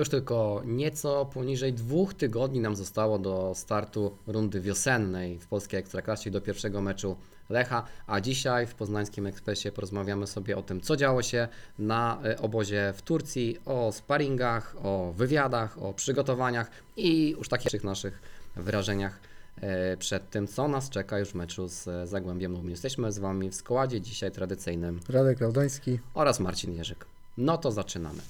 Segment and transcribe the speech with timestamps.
[0.00, 6.30] Już tylko nieco poniżej dwóch tygodni nam zostało do startu rundy wiosennej w polskiej Ekstraklasie
[6.30, 7.16] do pierwszego meczu
[7.50, 12.38] Lecha, a dzisiaj w Poznańskim Ekspresie porozmawiamy sobie o tym, co działo się na e,
[12.38, 18.22] obozie w Turcji, o sparingach, o wywiadach, o przygotowaniach i już takich naszych
[18.56, 19.20] wrażeniach
[19.60, 22.70] e, przed tym, co nas czeka już w meczu z e, Zagłębiem Lubin.
[22.70, 25.98] Jesteśmy z Wami w składzie dzisiaj tradycyjnym Radek Laudański.
[26.14, 27.06] oraz Marcin Jerzyk.
[27.38, 28.20] No to zaczynamy.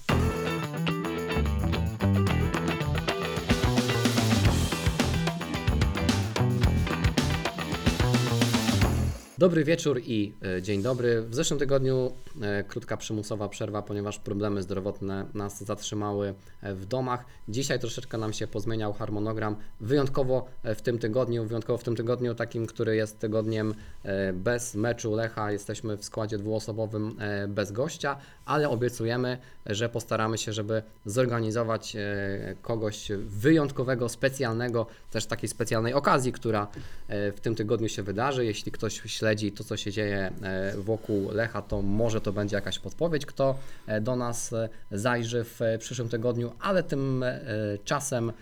[9.41, 11.21] Dobry wieczór i e, dzień dobry.
[11.21, 17.25] W zeszłym tygodniu e, krótka przymusowa przerwa, ponieważ problemy zdrowotne nas zatrzymały e, w domach.
[17.47, 19.55] Dzisiaj troszeczkę nam się pozmieniał harmonogram.
[19.79, 23.73] Wyjątkowo w tym tygodniu, wyjątkowo w tym tygodniu takim, który jest tygodniem
[24.33, 27.15] bez meczu Lecha, jesteśmy w składzie dwuosobowym
[27.47, 31.97] bez gościa, ale obiecujemy, że postaramy się, żeby zorganizować
[32.61, 36.67] kogoś wyjątkowego, specjalnego, też takiej specjalnej okazji, która
[37.09, 38.45] w tym tygodniu się wydarzy.
[38.45, 42.79] Jeśli ktoś śledzi to, co się dzieje e, wokół Lecha, to może to będzie jakaś
[42.79, 43.55] podpowiedź, kto
[43.87, 47.25] e, do nas e, zajrzy w przyszłym tygodniu, ale tym
[47.85, 48.33] czasem e,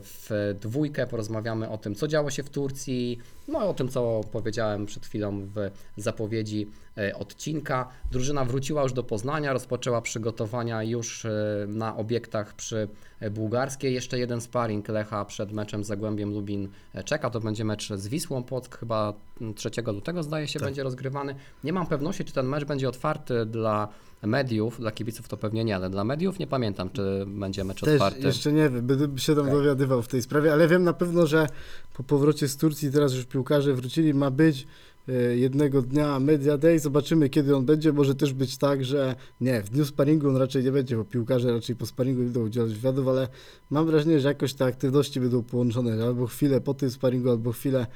[0.00, 4.20] w dwójkę porozmawiamy o tym, co działo się w Turcji, no i o tym, co
[4.32, 6.66] powiedziałem przed chwilą w zapowiedzi
[7.14, 7.88] odcinka.
[8.12, 11.30] Drużyna wróciła już do Poznania, rozpoczęła przygotowania już e,
[11.68, 12.88] na obiektach przy
[13.20, 13.94] e, Bułgarskiej.
[13.94, 17.30] Jeszcze jeden sparring Lecha przed meczem z Zagłębiem Lubin e, czeka.
[17.30, 21.34] To będzie mecz z Wisłą Płock, chyba mm, 3 lutego zdaje się będzie rozgrywany.
[21.64, 23.88] Nie mam pewności, czy ten mecz będzie otwarty dla
[24.22, 27.94] mediów, dla kibiców to pewnie nie, ale dla mediów nie pamiętam, czy będzie mecz Też
[27.94, 28.20] otwarty.
[28.20, 29.54] jeszcze nie wiem, będę się tam Okej.
[29.54, 31.46] dowiadywał w tej sprawie, ale wiem na pewno, że
[31.96, 34.66] po powrocie z Turcji teraz już piłkarze wrócili, ma być e,
[35.36, 39.70] jednego dnia Media Day, zobaczymy kiedy on będzie, może też być tak, że nie, w
[39.70, 43.28] dniu sparingu on raczej nie będzie, bo piłkarze raczej po sparingu będą udzielać wywiadów, ale
[43.70, 47.86] mam wrażenie, że jakoś te aktywności będą połączone, albo chwilę po tym sparingu, albo chwilę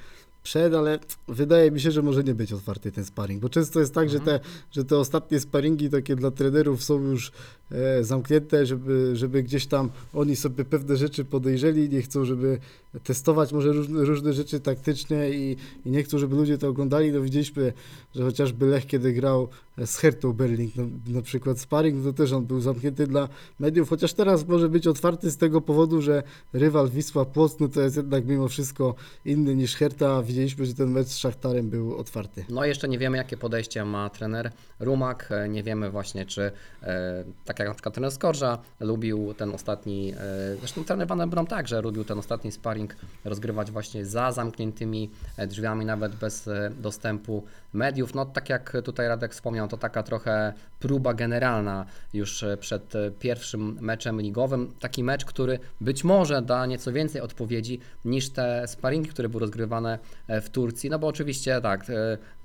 [0.42, 3.94] przed, ale wydaje mi się, że może nie być otwarty ten sparring, bo często jest
[3.94, 4.40] tak, że, te,
[4.70, 7.32] że te ostatnie sparingi takie dla trenerów są już
[7.70, 12.58] e, zamknięte, żeby, żeby gdzieś tam oni sobie pewne rzeczy podejrzeli, nie chcą, żeby
[13.00, 17.12] testować może różne, różne rzeczy taktycznie i, i nie chcą, żeby ludzie to oglądali.
[17.12, 17.72] No widzieliśmy,
[18.14, 19.48] że chociażby Lech, kiedy grał
[19.86, 23.28] z Hertą Berlin, no, na przykład sparring, to też on był zamknięty dla
[23.60, 26.22] mediów, chociaż teraz może być otwarty z tego powodu, że
[26.52, 30.22] rywal Wisła Płock, no to jest jednak mimo wszystko inny niż Herta.
[30.22, 32.44] Widzieliśmy, że ten mecz z Szachtarem był otwarty.
[32.48, 35.28] No jeszcze nie wiemy, jakie podejście ma trener Rumak.
[35.48, 40.56] Nie wiemy właśnie, czy e, tak jak na przykład trener Skorża lubił ten ostatni, e,
[40.58, 42.81] zresztą trener Van Brom także lubił ten ostatni sparring
[43.24, 48.14] rozgrywać właśnie za zamkniętymi e, drzwiami, nawet bez e, dostępu mediów.
[48.14, 53.78] No tak jak tutaj Radek wspomniał, to taka trochę próba generalna już e, przed pierwszym
[53.80, 54.74] meczem ligowym.
[54.80, 59.98] Taki mecz, który być może da nieco więcej odpowiedzi niż te sparingi, które były rozgrywane
[60.28, 60.90] w Turcji.
[60.90, 61.86] No bo oczywiście tak,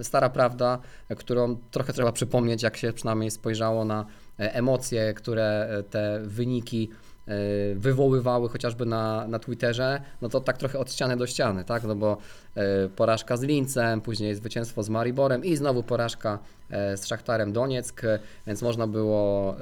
[0.01, 0.79] stara prawda,
[1.17, 4.05] którą trochę trzeba przypomnieć, jak się przynajmniej spojrzało na
[4.37, 6.89] emocje, które te wyniki
[7.75, 11.83] wywoływały chociażby na, na Twitterze, no to tak trochę od ściany do ściany, tak?
[11.83, 12.17] No bo
[12.55, 16.39] e, porażka z Lincem, później zwycięstwo z Mariborem i znowu porażka
[16.69, 19.57] e, z Szachtarem Donieck, e, więc można było e,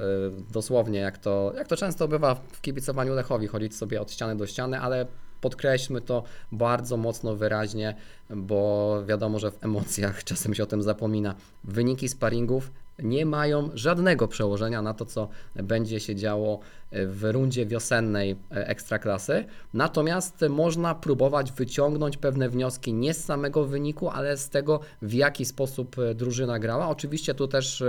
[0.52, 4.46] dosłownie, jak to, jak to często bywa w kibicowaniu Lechowi, chodzić sobie od ściany do
[4.46, 5.06] ściany, ale
[5.40, 6.22] podkreślmy to
[6.52, 7.94] bardzo mocno wyraźnie,
[8.30, 11.34] bo wiadomo, że w emocjach czasem się o tym zapomina.
[11.64, 16.60] Wyniki sparingów nie mają żadnego przełożenia na to, co będzie się działo
[16.92, 19.44] w rundzie wiosennej e, ekstraklasy.
[19.74, 25.44] Natomiast można próbować wyciągnąć pewne wnioski nie z samego wyniku, ale z tego, w jaki
[25.44, 26.88] sposób e, drużyna grała.
[26.88, 27.84] Oczywiście tu też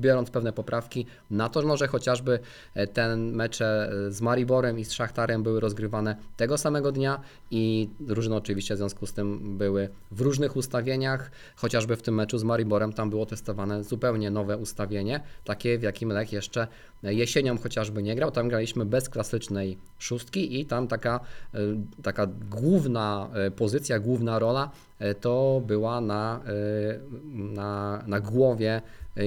[0.00, 2.38] biorąc pewne poprawki na to, no, że chociażby
[2.74, 7.20] e, ten mecze z Mariborem i z Szachtarem były rozgrywane tego samego dnia
[7.50, 12.38] i drużyny oczywiście w związku z tym były w różnych ustawieniach, chociażby w tym meczu
[12.38, 16.66] z Mariborem tam było testowane zupełnie nowe ustawienie, takie w jakim Lech jeszcze
[17.02, 21.20] jesienią chociażby nie grał, tam graliśmy bez klasycznej szóstki i tam taka,
[21.54, 21.58] e,
[22.02, 26.40] taka główna e, pozycja, główna rola e, to była na,
[27.32, 28.82] na, na głowie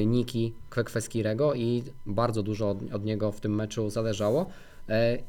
[0.05, 4.45] Niki Kwekweskirego i bardzo dużo od, od niego w tym meczu zależało.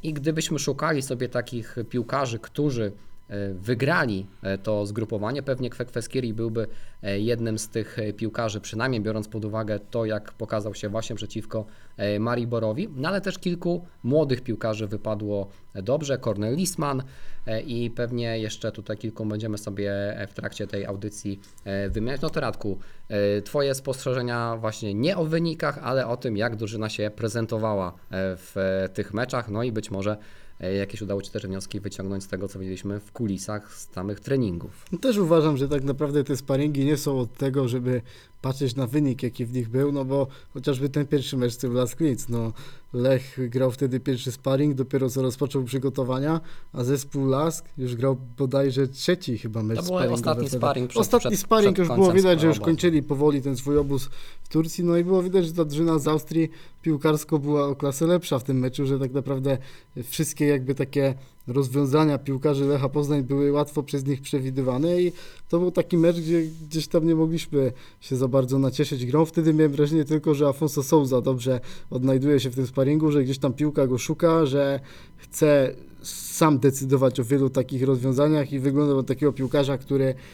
[0.03, 2.93] I gdybyśmy szukali sobie takich piłkarzy, którzy
[3.55, 4.27] wygrali
[4.63, 5.43] to zgrupowanie.
[5.43, 6.67] Pewnie Kwekweskiri byłby
[7.03, 11.65] jednym z tych e, piłkarzy, przynajmniej biorąc pod uwagę to, jak pokazał się właśnie przeciwko
[11.97, 17.03] e, Mariborowi, no ale też kilku młodych piłkarzy wypadło dobrze, Cornel Lisman
[17.47, 22.21] e, i pewnie jeszcze tutaj kilku będziemy sobie e, w trakcie tej audycji e, wymieniać.
[22.21, 26.89] No to Radku, e, Twoje spostrzeżenia właśnie nie o wynikach, ale o tym, jak drużyna
[26.89, 27.93] się prezentowała e,
[28.37, 30.17] w e, tych meczach, no i być może
[30.61, 34.21] e, jakieś udało Ci też wnioski wyciągnąć z tego, co widzieliśmy w kulisach z samych
[34.21, 34.85] treningów.
[34.93, 38.03] No Też uważam, że tak naprawdę te sparingi nie są od tego, żeby
[38.43, 41.73] patrzeć na wynik, jaki w nich był, no bo chociażby ten pierwszy mecz z tym
[41.73, 42.53] Las Linz, no
[42.93, 46.41] Lech grał wtedy pierwszy sparring, dopiero co rozpoczął przygotowania,
[46.73, 51.31] a zespół Lask już grał bodajże trzeci chyba mecz To był ostatni sparring przed- Ostatni
[51.31, 54.09] przed- sparring przed już było widać, że już kończyli powoli ten swój obóz
[54.43, 56.51] w Turcji, no i było widać, że ta drużyna z Austrii
[56.83, 59.59] piłkarsko była o klasę lepsza w tym meczu, że tak naprawdę
[60.05, 61.15] wszystkie jakby takie
[61.47, 65.13] rozwiązania piłkarzy Lecha Poznań były łatwo przez nich przewidywane i
[65.49, 69.25] to był taki mecz, gdzie gdzieś tam nie mogliśmy się za bardzo nacieszyć grą.
[69.25, 71.61] Wtedy miałem wrażenie tylko, że Afonso Souza dobrze
[71.91, 72.80] odnajduje się w tym sparingu,
[73.13, 74.81] że gdzieś tam piłka go szuka, że
[75.17, 75.75] chce
[76.41, 79.79] sam decydować o wielu takich rozwiązaniach i wygląda na takiego piłkarza,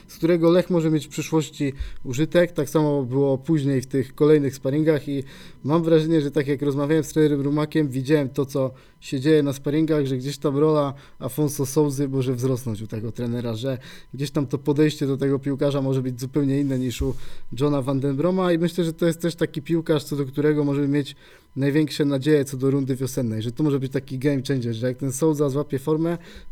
[0.08, 1.72] z którego Lech może mieć w przyszłości
[2.04, 2.52] użytek.
[2.52, 5.24] Tak samo było później w tych kolejnych sparingach i
[5.64, 8.70] mam wrażenie, że tak jak rozmawiałem z trenerem Rumakiem, widziałem to, co
[9.00, 13.54] się dzieje na sparingach, że gdzieś tam rola Afonso Souzy może wzrosnąć u tego trenera,
[13.54, 13.78] że
[14.14, 17.14] gdzieś tam to podejście do tego piłkarza może być zupełnie inne niż u
[17.60, 20.64] Johna Van Den Broma i myślę, że to jest też taki piłkarz, co do którego
[20.64, 21.16] możemy mieć
[21.56, 24.96] największe nadzieje co do rundy wiosennej, że to może być taki game changer, że jak
[24.96, 25.95] ten Souza złapie formę,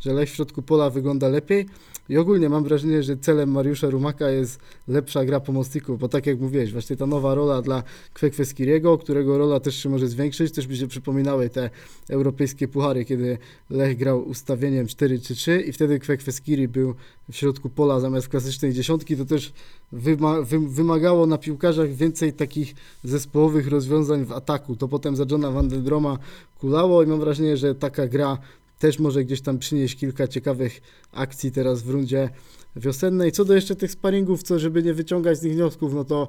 [0.00, 1.66] że Lech w środku pola wygląda lepiej.
[2.08, 6.40] I ogólnie mam wrażenie, że celem Mariusza Rumaka jest lepsza gra pomocników, bo tak jak
[6.40, 7.82] mówiłeś, właśnie ta nowa rola dla
[8.14, 11.70] Kwekweskiriego, którego rola też się może zwiększyć, też mi się przypominały te
[12.08, 13.38] europejskie puchary, kiedy
[13.70, 16.94] Lech grał ustawieniem 4-3-3 i wtedy Kwekweskiri był
[17.30, 19.52] w środku pola zamiast klasycznej dziesiątki, to też
[19.92, 22.74] wyma wy wymagało na piłkarzach więcej takich
[23.04, 24.76] zespołowych rozwiązań w ataku.
[24.76, 26.18] To potem za Johna Van Droma
[26.60, 28.38] kulało i mam wrażenie, że taka gra
[28.78, 30.80] też może gdzieś tam przynieść kilka ciekawych
[31.12, 32.30] akcji teraz w rundzie
[32.76, 33.32] wiosennej.
[33.32, 36.28] Co do jeszcze tych sparingów, co żeby nie wyciągać z nich wniosków, no to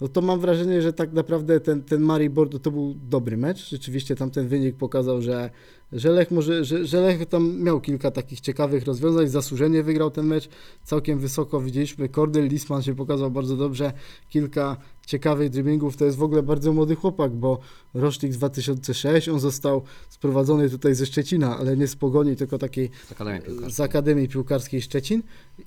[0.00, 3.70] no to mam wrażenie, że tak naprawdę ten, ten Maribor to, to był dobry mecz.
[3.70, 5.50] Rzeczywiście tam ten wynik pokazał, że,
[5.92, 10.26] że Lech może, że, że Lech tam miał kilka takich ciekawych rozwiązań, zasłużenie wygrał ten
[10.26, 10.48] mecz
[10.84, 13.92] całkiem wysoko, widzieliśmy, Kordel Lisman się pokazał bardzo dobrze,
[14.30, 14.76] kilka
[15.06, 17.58] ciekawych driblingów, to jest w ogóle bardzo młody chłopak, bo
[17.94, 22.90] rocznik z 2006, on został sprowadzony tutaj ze Szczecina, ale nie z Pogoni, tylko takiej
[23.08, 23.72] Z Akademii Piłkarskiej.
[23.72, 25.22] z Akademii Piłkarskiej Szczecin.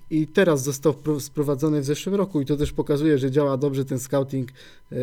[0.09, 3.99] I teraz został sprowadzony w zeszłym roku i to też pokazuje, że działa dobrze ten
[3.99, 4.95] scouting e,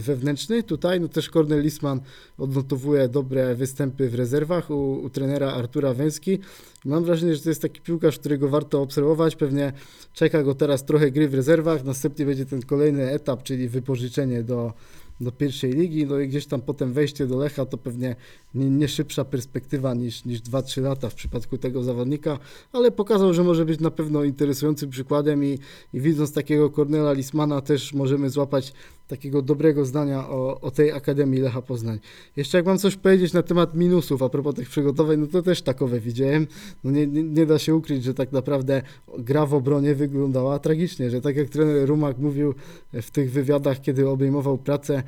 [0.00, 0.62] wewnętrzny.
[0.62, 2.00] Tutaj no też Cornel Lisman
[2.38, 6.38] odnotowuje dobre występy w rezerwach u, u trenera Artura Węski.
[6.84, 9.36] Mam wrażenie, że to jest taki piłkarz, którego warto obserwować.
[9.36, 9.72] Pewnie
[10.12, 14.72] czeka go teraz trochę gry w rezerwach, następnie będzie ten kolejny etap, czyli wypożyczenie do,
[15.20, 18.16] do pierwszej ligi, no i gdzieś tam potem wejście do Lecha to pewnie
[18.54, 22.38] nie, nie szybsza perspektywa niż, niż 2-3 lata w przypadku tego zawodnika,
[22.72, 25.58] ale pokazał, że może być na pewno interesującym przykładem i,
[25.94, 28.72] i widząc takiego Cornela Lismana też możemy złapać
[29.08, 31.98] takiego dobrego zdania o, o tej Akademii Lecha Poznań.
[32.36, 35.62] Jeszcze jak mam coś powiedzieć na temat minusów a propos tych przygotowań, no to też
[35.62, 36.46] takowe widziałem.
[36.84, 38.82] No nie, nie, nie da się ukryć, że tak naprawdę
[39.18, 42.54] gra w obronie wyglądała tragicznie, że tak jak trener Rumak mówił
[42.92, 45.02] w tych wywiadach, kiedy obejmował pracę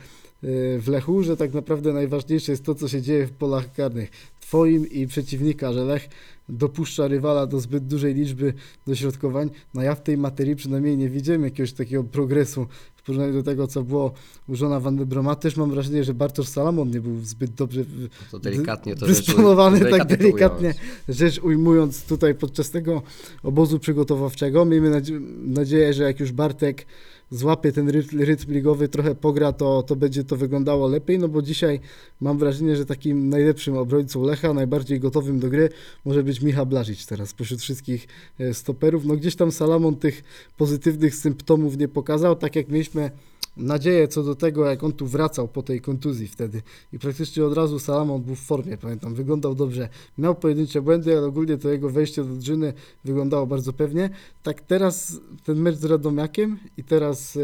[0.44, 4.10] y, w Lechu, że tak naprawdę najważniejsze jest to, co się dzieje w polach karnych.
[4.40, 6.08] Twoim i przeciwnika, że Lech
[6.48, 8.54] dopuszcza rywala do zbyt dużej liczby
[8.86, 9.50] dośrodkowań.
[9.74, 12.66] No ja w tej materii przynajmniej nie widziałem jakiegoś takiego progresu
[13.06, 14.12] porównaniu do tego, co było
[14.48, 15.34] u Żona Van de Broma.
[15.36, 19.78] Też mam wrażenie, że Bartosz Salamon nie był zbyt dobrze w- To delikatnie to dysponowany,
[19.78, 20.76] rzecz, tak to delikatnie ująłeś.
[21.08, 23.02] rzecz ujmując tutaj podczas tego
[23.42, 24.64] obozu przygotowawczego.
[24.64, 26.86] Miejmy nadzie- nadzieję, że jak już Bartek
[27.30, 31.42] złapie ten rytm, rytm ligowy, trochę pogra, to, to będzie to wyglądało lepiej, no bo
[31.42, 31.80] dzisiaj
[32.20, 35.68] mam wrażenie, że takim najlepszym obrońcą Lecha, najbardziej gotowym do gry
[36.04, 38.08] może być Michał Blažić teraz spośród wszystkich
[38.40, 39.04] e, stoperów.
[39.04, 40.24] No gdzieś tam Salamon tych
[40.56, 43.10] pozytywnych symptomów nie pokazał, tak jak mieliśmy
[43.56, 47.54] nadzieję co do tego, jak on tu wracał po tej kontuzji wtedy i praktycznie od
[47.54, 51.90] razu Salamon był w formie, pamiętam, wyglądał dobrze, miał pojedyncze błędy, ale ogólnie to jego
[51.90, 52.72] wejście do drużyny
[53.04, 54.10] wyglądało bardzo pewnie.
[54.42, 57.38] Tak teraz ten mecz z Radomiakiem i teraz,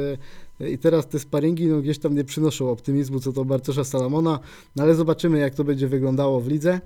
[0.60, 4.38] e, i teraz te sparingi no, gdzieś tam nie przynoszą optymizmu co do Bartosza Salamona,
[4.76, 6.80] no ale zobaczymy jak to będzie wyglądało w lidze.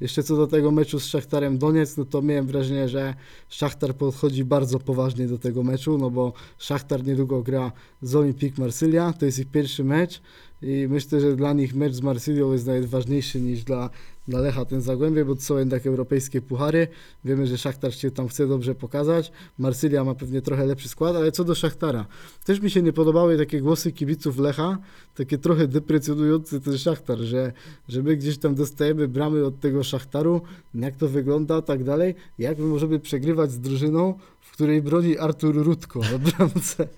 [0.00, 3.14] Jeszcze co do tego meczu z Szachtarem Doniec, no to miałem wrażenie, że
[3.48, 7.72] Szachtar podchodzi bardzo poważnie do tego meczu, no bo Szachtar niedługo gra
[8.02, 10.22] z Olympique Marsylia, to jest ich pierwszy mecz
[10.62, 13.90] i myślę, że dla nich mecz z Marsylią jest nawet ważniejszy niż dla,
[14.28, 16.88] dla Lecha ten Zagłębie, bo to są jednak europejskie puchary.
[17.24, 19.32] Wiemy, że Szachtar się tam chce dobrze pokazać.
[19.58, 22.06] Marsylia ma pewnie trochę lepszy skład, ale co do Szachtara.
[22.44, 24.78] Też mi się nie podobały takie głosy kibiców Lecha,
[25.14, 27.52] takie trochę deprecjonujące ten Szachtar, że,
[27.88, 30.40] że my gdzieś tam dostajemy bramy od tego Szachtaru,
[30.74, 32.14] jak to wygląda, tak dalej.
[32.38, 36.88] Jak my możemy przegrywać z drużyną, w której broni Artur Rutko na bramce.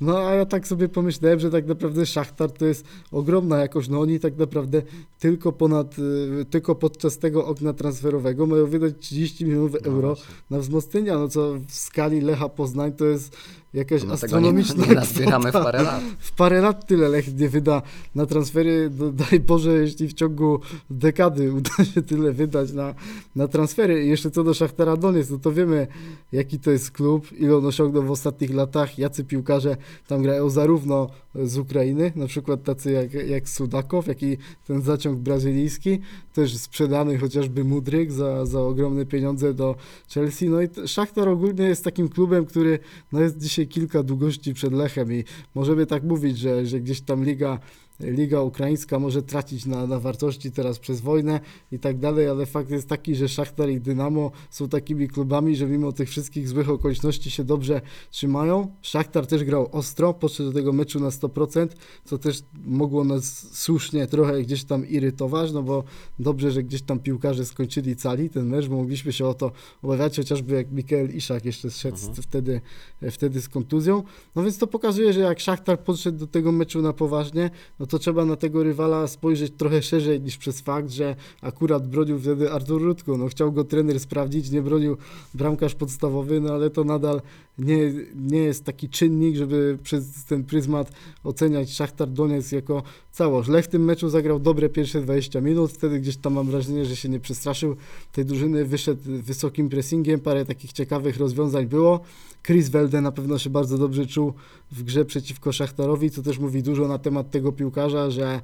[0.00, 3.88] No a ja tak sobie pomyślałem, że tak naprawdę Szachtar to jest ogromna jakość.
[3.88, 4.82] No oni tak naprawdę
[5.18, 10.16] tylko ponad, y, tylko podczas tego okna transferowego mają wydać 30 milionów No euro
[10.50, 13.36] na wzmocnienia, no co w skali Lecha Poznań to jest
[13.74, 16.02] jakaś No tego nie, astronomiczna nie nazbieramy w parę lat.
[16.18, 17.82] W parę lat tyle Lech nie wyda
[18.14, 18.90] na transfery.
[18.98, 22.94] No, daj Boże, jeśli w ciągu dekady uda się tyle wydać na,
[23.36, 24.04] na transfery.
[24.04, 25.86] I jeszcze co do Szachtara Donetsk, no to wiemy,
[26.32, 31.10] jaki to jest klub, ile on osiągnął w ostatnich latach, jacy piłkarze tam grają zarówno
[31.34, 35.98] z Ukrainy, na przykład tacy jak, jak Sudakow, jak i ten zaciąg brazylijski,
[36.32, 39.76] też sprzedany chociażby Mudryk za, za ogromne pieniądze do
[40.14, 40.48] Chelsea.
[40.48, 42.78] No i Szachtar ogólnie jest takim klubem, który
[43.12, 47.24] no jest dzisiaj kilka długości przed Lechem i możemy tak mówić, że, że gdzieś tam
[47.24, 47.58] liga,
[48.00, 51.40] liga ukraińska może tracić na, na wartości teraz przez wojnę
[51.72, 55.66] i tak dalej, ale fakt jest taki, że Szachtar i Dynamo są takimi klubami, że
[55.66, 57.80] mimo tych wszystkich złych okoliczności się dobrze
[58.10, 58.74] trzymają.
[58.82, 61.68] Szachtar też grał ostro, podszedł do tego meczu na 100%,
[62.04, 65.84] co też mogło nas słusznie trochę gdzieś tam irytować, no bo
[66.18, 69.52] dobrze, że gdzieś tam piłkarze skończyli cali ten mecz, bo mogliśmy się o to
[69.82, 72.22] obawiać, chociażby jak Mikael Iszak jeszcze zszedł Mhm.
[72.22, 72.60] wtedy,
[73.10, 74.02] wtedy z kontuzją.
[74.34, 77.98] No więc to pokazuje, że jak Szachtar podszedł do tego meczu na poważnie, no to
[77.98, 82.82] trzeba na tego rywala spojrzeć trochę szerzej niż przez fakt, że akurat bronił wtedy Artur
[82.82, 83.16] Rutko.
[83.16, 84.96] No chciał go trener sprawdzić, nie bronił
[85.34, 87.20] bramkarz podstawowy, no ale to nadal
[87.60, 90.92] nie, nie jest taki czynnik, żeby przez ten pryzmat
[91.24, 93.48] oceniać Szachtar Donetsk jako całość.
[93.48, 96.96] Lech w tym meczu zagrał dobre pierwsze 20 minut, wtedy gdzieś tam mam wrażenie, że
[96.96, 97.76] się nie przestraszył
[98.12, 102.00] tej drużyny, wyszedł wysokim pressingiem, parę takich ciekawych rozwiązań było.
[102.42, 104.32] Chris Welde na pewno się bardzo dobrze czuł
[104.72, 108.40] w grze przeciwko Szachtarowi, co też mówi dużo na temat tego piłkarza, że,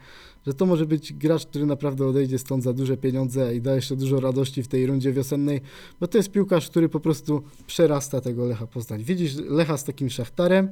[0.47, 3.97] że to może być gracz, który naprawdę odejdzie stąd za duże pieniądze i da jeszcze
[3.97, 5.61] dużo radości w tej rundzie wiosennej,
[6.01, 9.03] bo to jest piłkarz, który po prostu przerasta tego Lecha Poznań.
[9.05, 10.69] Widzisz Lecha z takim Szachtarem,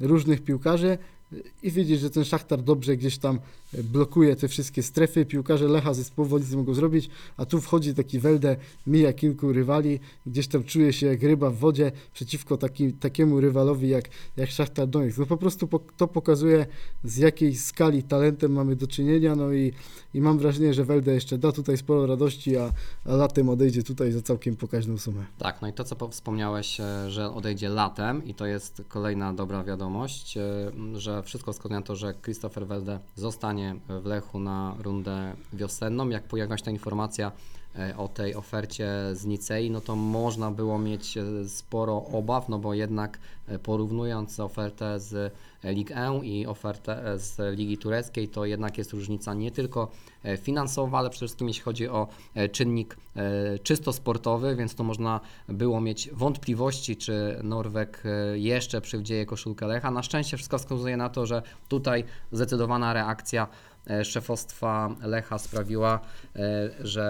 [0.00, 0.98] różnych piłkarzy
[1.62, 3.38] i widzisz, że ten Szachtar dobrze gdzieś tam
[3.82, 8.56] blokuje te wszystkie strefy, piłkarze Lecha zespołowo nic mogą zrobić, a tu wchodzi taki Welde,
[8.86, 13.88] mija kilku rywali, gdzieś tam czuje się jak ryba w wodzie przeciwko taki, takiemu rywalowi
[13.88, 14.04] jak,
[14.36, 15.18] jak Szachtar Donetsk.
[15.18, 16.66] No po prostu po, to pokazuje
[17.04, 19.72] z jakiej skali talentem mamy do czynienia, no i,
[20.14, 22.72] i mam wrażenie, że Welde jeszcze da tutaj sporo radości, a,
[23.04, 25.24] a latem odejdzie tutaj za całkiem pokaźną sumę.
[25.38, 29.32] Tak, no i to co po- wspomniałeś, e, że odejdzie latem i to jest kolejna
[29.34, 30.42] dobra wiadomość, e,
[30.94, 36.08] że wszystko wskazuje na to, że Christopher Welde zostanie w Lechu na rundę wiosenną.
[36.08, 37.32] Jak pojawiła się ta informacja
[37.96, 42.74] o tej ofercie z Nicei, no to można było mieć e, sporo obaw, no bo
[42.74, 48.78] jednak e, porównując ofertę z Ligue 1 i ofertę e, z Ligi Tureckiej, to jednak
[48.78, 49.90] jest różnica nie tylko
[50.22, 54.84] e, finansowa, ale przede wszystkim jeśli chodzi o e, czynnik e, czysto sportowy, więc to
[54.84, 59.90] można było mieć wątpliwości, czy Norweg e, jeszcze przywdzieje koszulkę Lecha.
[59.90, 63.73] Na szczęście wszystko wskazuje na to, że tutaj zdecydowana reakcja e,
[64.04, 66.00] szefostwa Lecha sprawiła,
[66.36, 67.04] e, że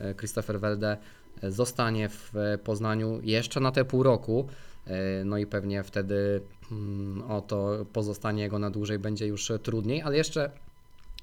[0.00, 0.96] e, Christopher Welde
[1.42, 4.46] e, zostanie w e, Poznaniu jeszcze na te pół roku.
[4.86, 6.40] E, No i pewnie wtedy
[6.72, 10.50] mm, o to pozostanie jego na dłużej będzie już e, trudniej, ale jeszcze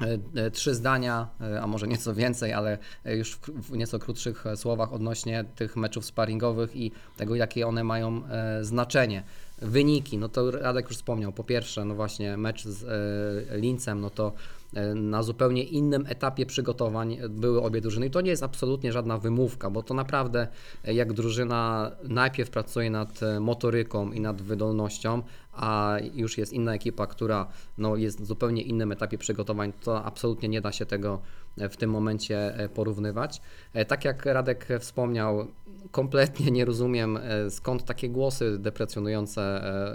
[0.01, 4.45] e, e, trzy zdania, e, a może nieco więcej, ale e, już w, nieco krótszych
[4.45, 9.23] e, słowach odnośnie tych meczów sparingowych i tego, jakie one mają e, znaczenie.
[9.61, 11.31] Wyniki, no to Radek już wspomniał.
[11.31, 14.64] Po pierwsze, no właśnie mecz z e, Lincem, no to e,
[14.95, 19.69] na zupełnie innym etapie przygotowań były obie drużyny i to nie jest absolutnie żadna wymówka,
[19.69, 20.47] bo to naprawdę
[20.83, 25.21] e, jak drużyna najpierw pracuje nad e, motoryką i nad wydolnością,
[25.55, 30.49] a już jest inna ekipa, która no, jest w zupełnie innym etapie przygotowań, to absolutnie
[30.49, 31.21] nie da się tego
[31.57, 33.41] e, w tym momencie e, porównywać.
[33.73, 35.47] E, Tak jak Radek wspomniał,
[35.91, 39.41] kompletnie nie rozumiem e, skąd takie głosy deprecjonujące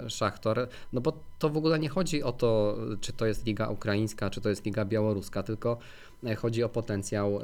[0.05, 3.67] e, Szachtor, no bo to w ogóle nie chodzi o to, czy to jest liga
[3.67, 5.77] ukraińska, czy to jest liga białoruska, tylko
[6.37, 7.39] chodzi o potencjał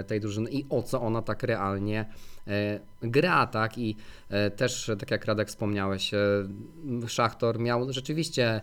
[0.00, 2.06] e, tej drużyny i o co ona tak realnie
[2.46, 3.78] e, gra, tak?
[3.78, 3.96] I
[4.28, 6.18] e, też, tak jak Radek wspomniałeś, e,
[7.08, 8.60] Szachtor miał rzeczywiście e,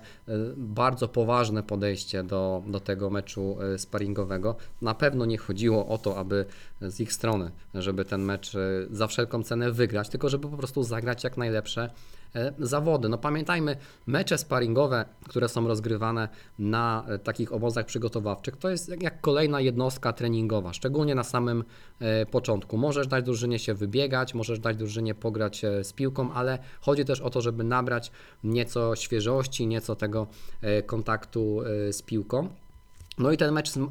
[0.57, 4.55] bardzo poważne podejście do, do tego meczu e, sparingowego.
[4.81, 6.45] Na pewno nie chodziło o to, aby
[6.81, 8.59] z ich strony, żeby ten mecz e,
[8.91, 12.18] za wszelką cenę wygrać, tylko żeby po prostu zagrać jak najlepsze e,
[12.59, 13.09] zawody.
[13.09, 19.21] No pamiętajmy, mecze sparingowe, które są rozgrywane na e, takich obozach przygotowawczych, to jest jak,
[19.21, 21.63] kolejna jednostka treningowa, szczególnie na samym
[21.99, 22.77] e, początku.
[22.77, 27.21] Możesz dać drużynie się wybiegać, możesz dać drużynie pograć e, z piłką, ale chodzi też
[27.21, 28.11] o to, żeby nabrać
[28.43, 30.27] nieco świeżości, nieco tego
[30.61, 32.49] e, kontaktu e, z piłką.
[33.19, 33.81] No i ten mecz z, e,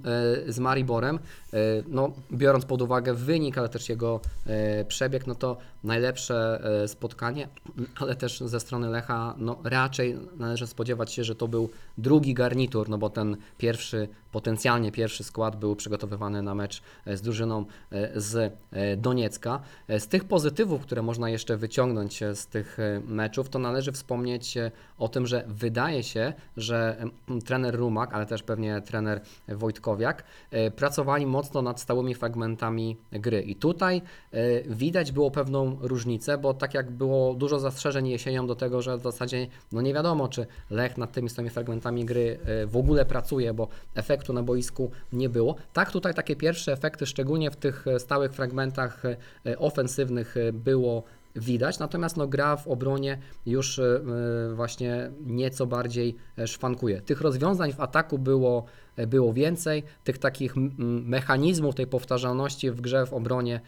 [0.53, 1.48] z Mariborem, e,
[1.89, 7.49] no, biorąc pod uwagę wynik, ale też jego e, przebieg, no to najlepsze e, spotkanie,
[8.01, 12.89] ale też ze strony Lecha, no raczej należy spodziewać się, że to był drugi garnitur,
[12.89, 18.21] no bo ten pierwszy, potencjalnie pierwszy skład był przygotowywany na mecz e, z drużyną e,
[18.21, 19.61] z e, Doniecka.
[19.89, 23.93] E, Z tych pozytywów, które można jeszcze wyciągnąć e, z tych e, meczów, to należy
[23.93, 27.05] wspomnieć e, o tym, że wydaje się, że
[27.47, 33.43] trener Rumak, ale też pewnie trener Wojtkowiak e, pracowali mocno nad stałymi fragmentami gry.
[33.43, 34.03] I tutaj
[34.33, 38.99] e, widać było pewną różnicę, bo tak jak było dużo zastrzeżeń jesienią do tego, że
[38.99, 43.05] w zasadzie no nie wiadomo, czy Lech nad tymi stałymi fragmentami gry e, w ogóle
[43.05, 45.57] pracuje, bo efektu na boisku nie było.
[45.73, 49.03] Tak tutaj takie pierwsze efekty, szczególnie w tych e, stałych fragmentach
[49.59, 51.03] ofensywnych było
[51.37, 53.81] widać, natomiast no, gra w obronie już
[54.55, 56.17] właśnie nieco bardziej
[56.47, 57.01] szwankuje.
[57.01, 58.65] Tych rozwiązań w ataku było,
[59.07, 60.55] było więcej, tych takich
[61.05, 63.61] mechanizmów tej powtarzalności w grze w obronie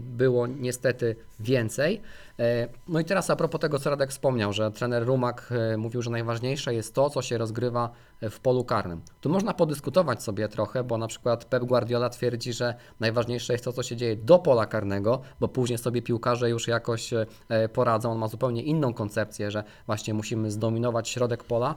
[0.00, 2.00] było niestety więcej.
[2.38, 6.02] E, No i teraz a propos tego, co Radek wspomniał, że trener Rumak e, mówił,
[6.02, 9.00] że najważniejsze jest to, co się rozgrywa e, w polu karnym.
[9.20, 13.72] Tu można podyskutować sobie trochę, bo na przykład Pep Guardiola twierdzi, że najważniejsze jest to,
[13.72, 17.10] co się dzieje do pola karnego, bo później sobie piłkarze już jakoś
[17.72, 18.12] poradzą.
[18.12, 21.74] On ma zupełnie inną koncepcję, że właśnie musimy zdominować środek pola,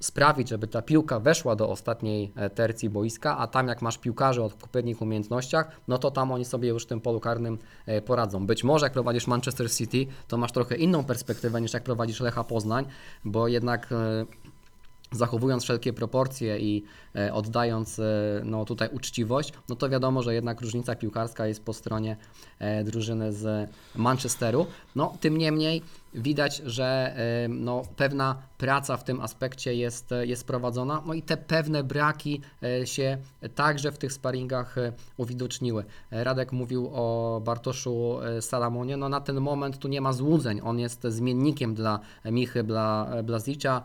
[0.00, 4.42] sprawić, żeby ta piłka weszła do ostatniej e, tercji boiska, a tam jak masz piłkarzy
[4.42, 8.46] o odpowiednich umiejętnościach, no to tam oni sobie już w tym polu karnym e, poradzą.
[8.46, 12.44] Być może jak prowadzisz Manchester City, to masz trochę inną perspektywę niż jak prowadzisz Lecha
[12.44, 12.84] Poznań,
[13.24, 14.26] bo jednak e,
[15.12, 16.84] zachowując wszelkie proporcje i
[17.32, 18.00] oddając
[18.44, 22.16] no, tutaj uczciwość, no to wiadomo, że jednak różnica piłkarska jest po stronie
[22.84, 24.66] drużyny z Manchesteru.
[24.96, 25.82] No, tym niemniej
[26.14, 27.16] widać, że
[27.48, 32.86] no, pewna praca w tym aspekcie jest, jest prowadzona, no i te pewne braki e,
[32.86, 33.18] się
[33.54, 35.84] także w tych sparingach e, uwidoczniły.
[36.10, 40.78] Radek mówił o Bartoszu e, Salamonie, no na ten moment tu nie ma złudzeń, on
[40.78, 43.82] jest zmiennikiem dla Michy Bla, Blazicza,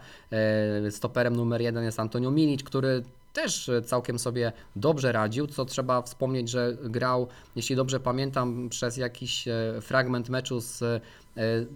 [0.89, 3.03] stoperem numer jeden jest Antonio Milic, który
[3.36, 9.48] też całkiem sobie dobrze radził, co trzeba wspomnieć, że grał, jeśli dobrze pamiętam, przez jakiś
[9.48, 11.02] e, fragment meczu z e,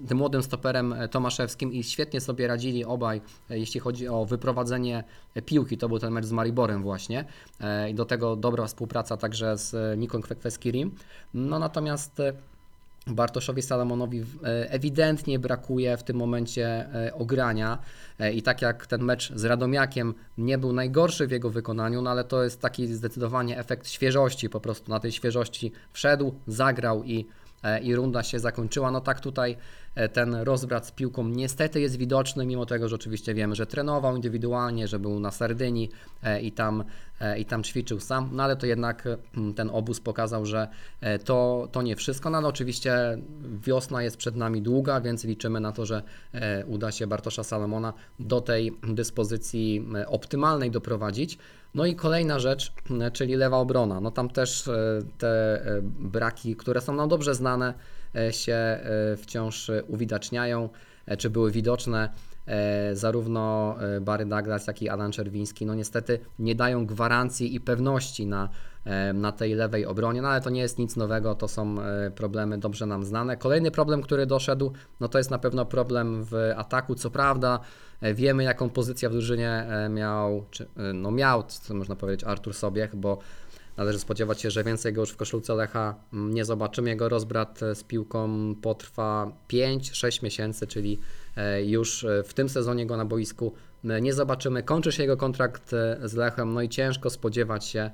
[0.08, 5.04] tym młodym stoperem e, Tomaszewskim i świetnie sobie radzili obaj, e, jeśli chodzi o wyprowadzenie
[5.45, 5.78] piłki.
[5.78, 7.26] To był ten mecz z Mariborem właśnie
[7.60, 10.91] E, i do tego dobra współpraca także z Nikon Kwekweskirim.
[11.34, 12.34] No natomiast e,
[13.10, 17.78] Bartoszowi Salamonowi e, ewidentnie brakuje w tym momencie e, ogrania.
[18.19, 22.12] E, i tak jak ten mecz z Radomiakiem nie był najgorszy w jego wykonaniu, no
[22.12, 27.26] ale to jest taki zdecydowanie efekt świeżości, po prostu na tej świeżości wszedł, zagrał i,
[27.84, 28.91] i runda się zakończyła.
[28.91, 29.58] No tak tutaj
[29.95, 34.15] e, ten rozbrat z piłką niestety jest widoczny, mimo tego, że oczywiście wiemy, że trenował
[34.15, 35.89] indywidualnie, że był na Sardynii
[36.24, 36.84] e, i tam,
[37.22, 40.67] e, i tam ćwiczył sam, no ale to jednak mm, ten obóz pokazał, że
[41.02, 43.17] e, to, to nie wszystko, no ale oczywiście
[43.63, 47.93] wiosna jest przed nami długa, więc liczymy na to, że e, uda się Bartosza Salomona
[48.19, 51.38] do tej dyspozycji e, optymalnej doprowadzić.
[51.73, 54.01] No i kolejna rzecz, e, czyli lewa obrona.
[54.01, 55.27] No tam też e, te
[55.65, 57.73] e, braki, które są nam dobrze znane,
[58.15, 58.79] e, się
[59.17, 60.69] wciąż uwidaczniają,
[61.17, 62.10] czy były widoczne.
[62.93, 68.49] Zarówno Barry Douglas, jak i Alan Czerwiński, no niestety nie dają gwarancji i pewności na,
[69.13, 71.75] na tej lewej obronie, no ale to nie jest nic nowego, to są
[72.15, 73.38] problemy dobrze nam znane.
[73.38, 76.95] Kolejny problem, który doszedł, no to jest na pewno problem w ataku.
[76.95, 77.60] Co prawda,
[78.02, 82.54] wiemy jaką pozycję w drużynie e, miał, czy, e, no miał, co można powiedzieć, Artur
[82.54, 83.20] Sobiech, bo
[83.80, 86.90] Należy spodziewać się, że więcej go już w koszulce Lecha nie zobaczymy.
[86.90, 91.00] Jego rozbrat e, z piłką potrwa 5-6 miesięcy, czyli
[91.36, 93.54] e, już e, w tym sezonie go na boisku
[93.86, 94.64] e, nie zobaczymy.
[94.64, 97.92] Kończy się jego kontrakt e, z Lechem, no i ciężko spodziewać się e,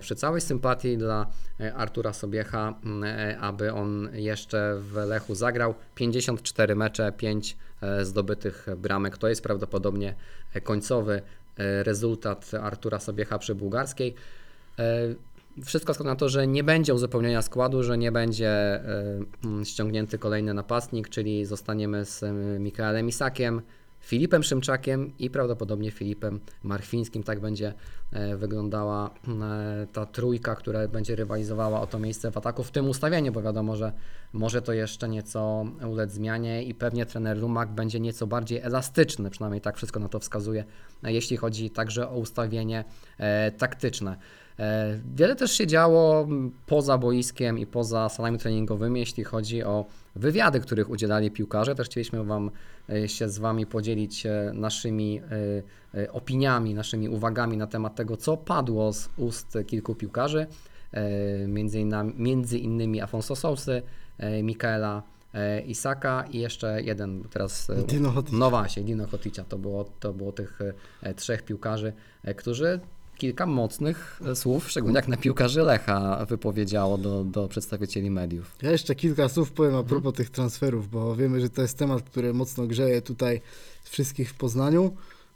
[0.00, 1.26] przy całej sympatii dla
[1.60, 2.74] e, Artura Sobiecha,
[3.04, 5.74] e, aby on jeszcze w Lechu zagrał.
[5.94, 9.18] 54 mecze, 5 e, zdobytych bramek.
[9.18, 10.14] To jest prawdopodobnie
[10.54, 11.22] e, końcowy
[11.56, 14.14] e, rezultat Artura Sobiecha przy bułgarskiej.
[14.78, 15.14] E,
[15.64, 18.84] Wszystko wskazuje na to, że nie będzie uzupełnienia składu, że nie będzie e,
[19.64, 23.62] ściągnięty kolejny napastnik, czyli zostaniemy z e, Mikaelem Isakiem,
[24.06, 27.22] Filipem Szymczakiem i prawdopodobnie Filipem Marchwińskim.
[27.22, 27.74] Tak będzie
[28.12, 29.10] e, wyglądała
[29.42, 33.42] e, ta trójka, która będzie rywalizowała o to miejsce w ataku w tym ustawieniu, bo
[33.42, 33.92] wiadomo, że
[34.32, 39.60] może to jeszcze nieco ulec zmianie i pewnie trener Rumak będzie nieco bardziej elastyczny, przynajmniej
[39.60, 40.64] tak wszystko na to wskazuje,
[41.02, 42.84] e, jeśli chodzi także o ustawienie
[43.58, 44.16] taktyczne.
[44.58, 46.28] E, Wiele też się działo
[46.66, 49.84] poza boiskiem i poza salami treningowymi, jeśli chodzi o
[50.16, 51.74] wywiady, których udzielali piłkarze.
[51.74, 52.50] Też chcieliśmy Wam
[52.88, 55.20] e, się z Wami podzielić e, naszymi
[56.12, 60.46] opiniami, naszymi uwagami na temat tego, co padło z ust kilku piłkarzy,
[61.48, 63.82] między, inna, między innymi Afonso Sousy,
[64.42, 65.02] Mikaela
[65.66, 68.32] Isaka i jeszcze jeden teraz Dino Hotic.
[68.32, 69.44] no właśnie, Dino Hoticia.
[69.44, 70.58] To było, to było tych
[71.16, 71.92] trzech piłkarzy,
[72.36, 72.80] którzy
[73.16, 78.56] kilka mocnych e, słów, szczególnie jak na piłkarzy Lecha, wypowiedziało do, do przedstawicieli mediów.
[78.62, 82.02] Ja jeszcze kilka słów powiem a propos tych transferów, bo wiemy, że to jest temat,
[82.02, 83.40] który mocno grzeje tutaj
[83.82, 84.92] wszystkich w Poznaniu.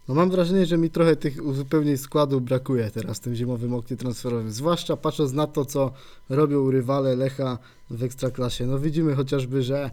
[0.09, 3.97] No mam wrażenie, że mi trochę tych uzupełnień składu brakuje teraz w tym zimowym oknie
[3.97, 5.93] transferowym, zwłaszcza patrząc na to, co
[6.29, 7.59] robią rywale Lecha
[7.91, 8.67] w Ekstraklasie.
[8.67, 9.91] No widzimy chociażby, że,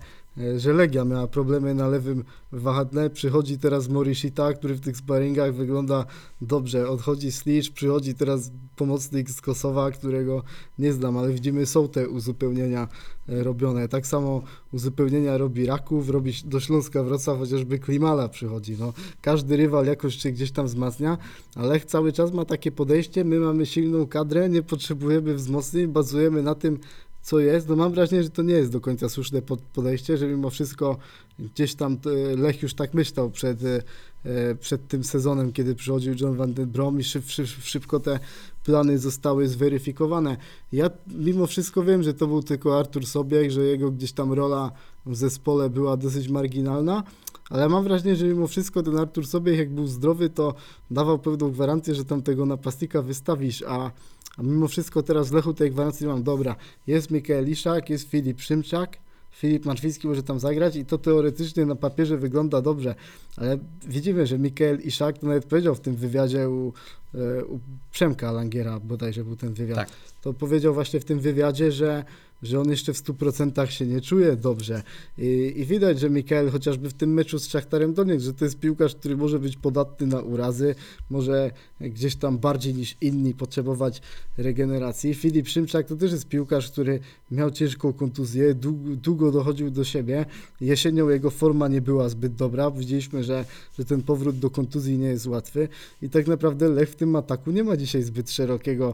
[0.57, 6.05] że Legia miała problemy na lewym wahadle, przychodzi teraz Morishita, który w tych sparingach wygląda
[6.41, 10.43] dobrze, odchodzi Slicz, przychodzi teraz pomocnik z Kosowa, którego
[10.79, 12.87] nie znam, ale widzimy są te uzupełnienia
[13.29, 13.87] e, robione.
[13.87, 14.41] Tak samo
[14.73, 18.75] uzupełnienia robi Raków, robi do Śląska Wrocław, chociażby Klimala przychodzi.
[18.79, 21.17] No, każdy rywal jakoś się gdzieś tam wzmacnia,
[21.55, 26.55] ale cały czas ma takie podejście, my mamy silną kadrę, nie potrzebujemy wzmocnień, bazujemy na
[26.55, 26.79] tym,
[27.27, 27.69] co jest.
[27.69, 30.97] No mam wrażenie, że to nie jest do końca słuszne pod- podejście, że mimo wszystko
[31.39, 36.35] gdzieś tam e, Lech już tak myślał przed, e, przed tym sezonem, kiedy przychodził John
[36.35, 38.19] Van den Brom i szyb, szyb, szybko te
[38.63, 40.37] plany zostały zweryfikowane.
[40.71, 44.71] Ja mimo wszystko wiem, że to był tylko Artur Sobiech, że jego gdzieś tam rola
[45.05, 47.03] w zespole była dosyć marginalna,
[47.49, 50.53] ale mam wrażenie, że mimo wszystko ten Artur Sobiech, jak był zdrowy, to
[50.91, 53.91] dawał pewną gwarancję, że tam tego napastnika wystawisz, a,
[54.37, 56.23] a mimo wszystko teraz w Lechu tej gwarancji mam.
[56.23, 56.55] Dobra,
[56.87, 58.97] jest Mikael Iszak, jest Filip Szymczak,
[59.31, 62.95] Filip Marczwiński może tam zagrać i to teoretycznie na papierze wygląda dobrze,
[63.35, 66.73] ale widzimy, że Mikael Iszak to nawet powiedział w tym wywiadzie u,
[67.15, 67.59] e, u
[67.91, 69.89] Przemka Langiera, bodajże był ten wywiad, Tak.
[70.21, 72.03] to powiedział właśnie w tym wywiadzie, że,
[72.43, 74.83] że on jeszcze w 100% się nie czuje dobrze.
[75.17, 78.59] I, I widać, że Mikael chociażby w tym meczu z Szachtarem Doniec, że to jest
[78.59, 80.75] piłkarz, który może być podatny na urazy,
[81.09, 84.01] może gdzieś tam bardziej niż inni potrzebować
[84.37, 85.13] regeneracji.
[85.13, 86.99] Filip Szymczak to też jest piłkarz, który
[87.31, 90.25] miał ciężką kontuzję, długo, długo dochodził do siebie.
[90.61, 92.71] Jesienią jego forma nie była zbyt dobra.
[92.71, 93.45] Widzieliśmy, że,
[93.79, 95.67] że ten powrót do kontuzji nie jest łatwy
[96.01, 98.93] i tak naprawdę Lech w tym ataku nie ma dzisiaj zbyt szerokiego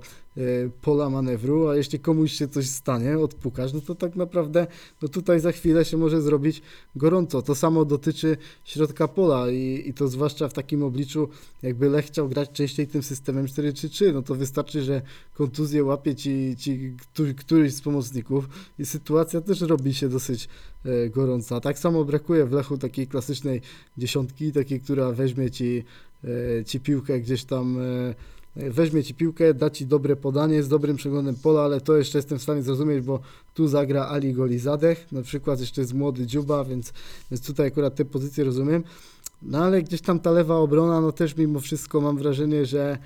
[0.81, 4.67] pola manewru, a jeśli komuś się coś stanie, odpukasz, no to tak naprawdę
[5.01, 6.61] no tutaj za chwilę się może zrobić
[6.95, 7.41] gorąco.
[7.41, 11.29] To samo dotyczy środka pola i, i to zwłaszcza w takim obliczu,
[11.63, 15.01] jakby Lech chciał grać częściej tym systemem 4-3-3, no to wystarczy, że
[15.33, 20.49] kontuzję łapie ci, ci któ- któryś z pomocników i sytuacja też robi się dosyć
[20.85, 21.59] e, gorąca.
[21.59, 23.61] Tak samo brakuje w Lechu takiej klasycznej
[23.97, 25.83] dziesiątki, takiej, która weźmie ci,
[26.59, 27.77] e, ci piłkę gdzieś tam
[28.55, 32.39] weźmie ci piłkę, da ci dobre podanie z dobrym przeglądem pola, ale to jeszcze jestem
[32.39, 33.19] w stanie zrozumieć, bo
[33.53, 36.93] tu zagra Ali Golizadeh, na przykład jeszcze jest młody Dziuba, więc,
[37.31, 38.83] więc tutaj akurat te pozycje rozumiem.
[39.41, 42.97] No ale gdzieś tam ta lewa obrona, no też mimo wszystko mam wrażenie, że,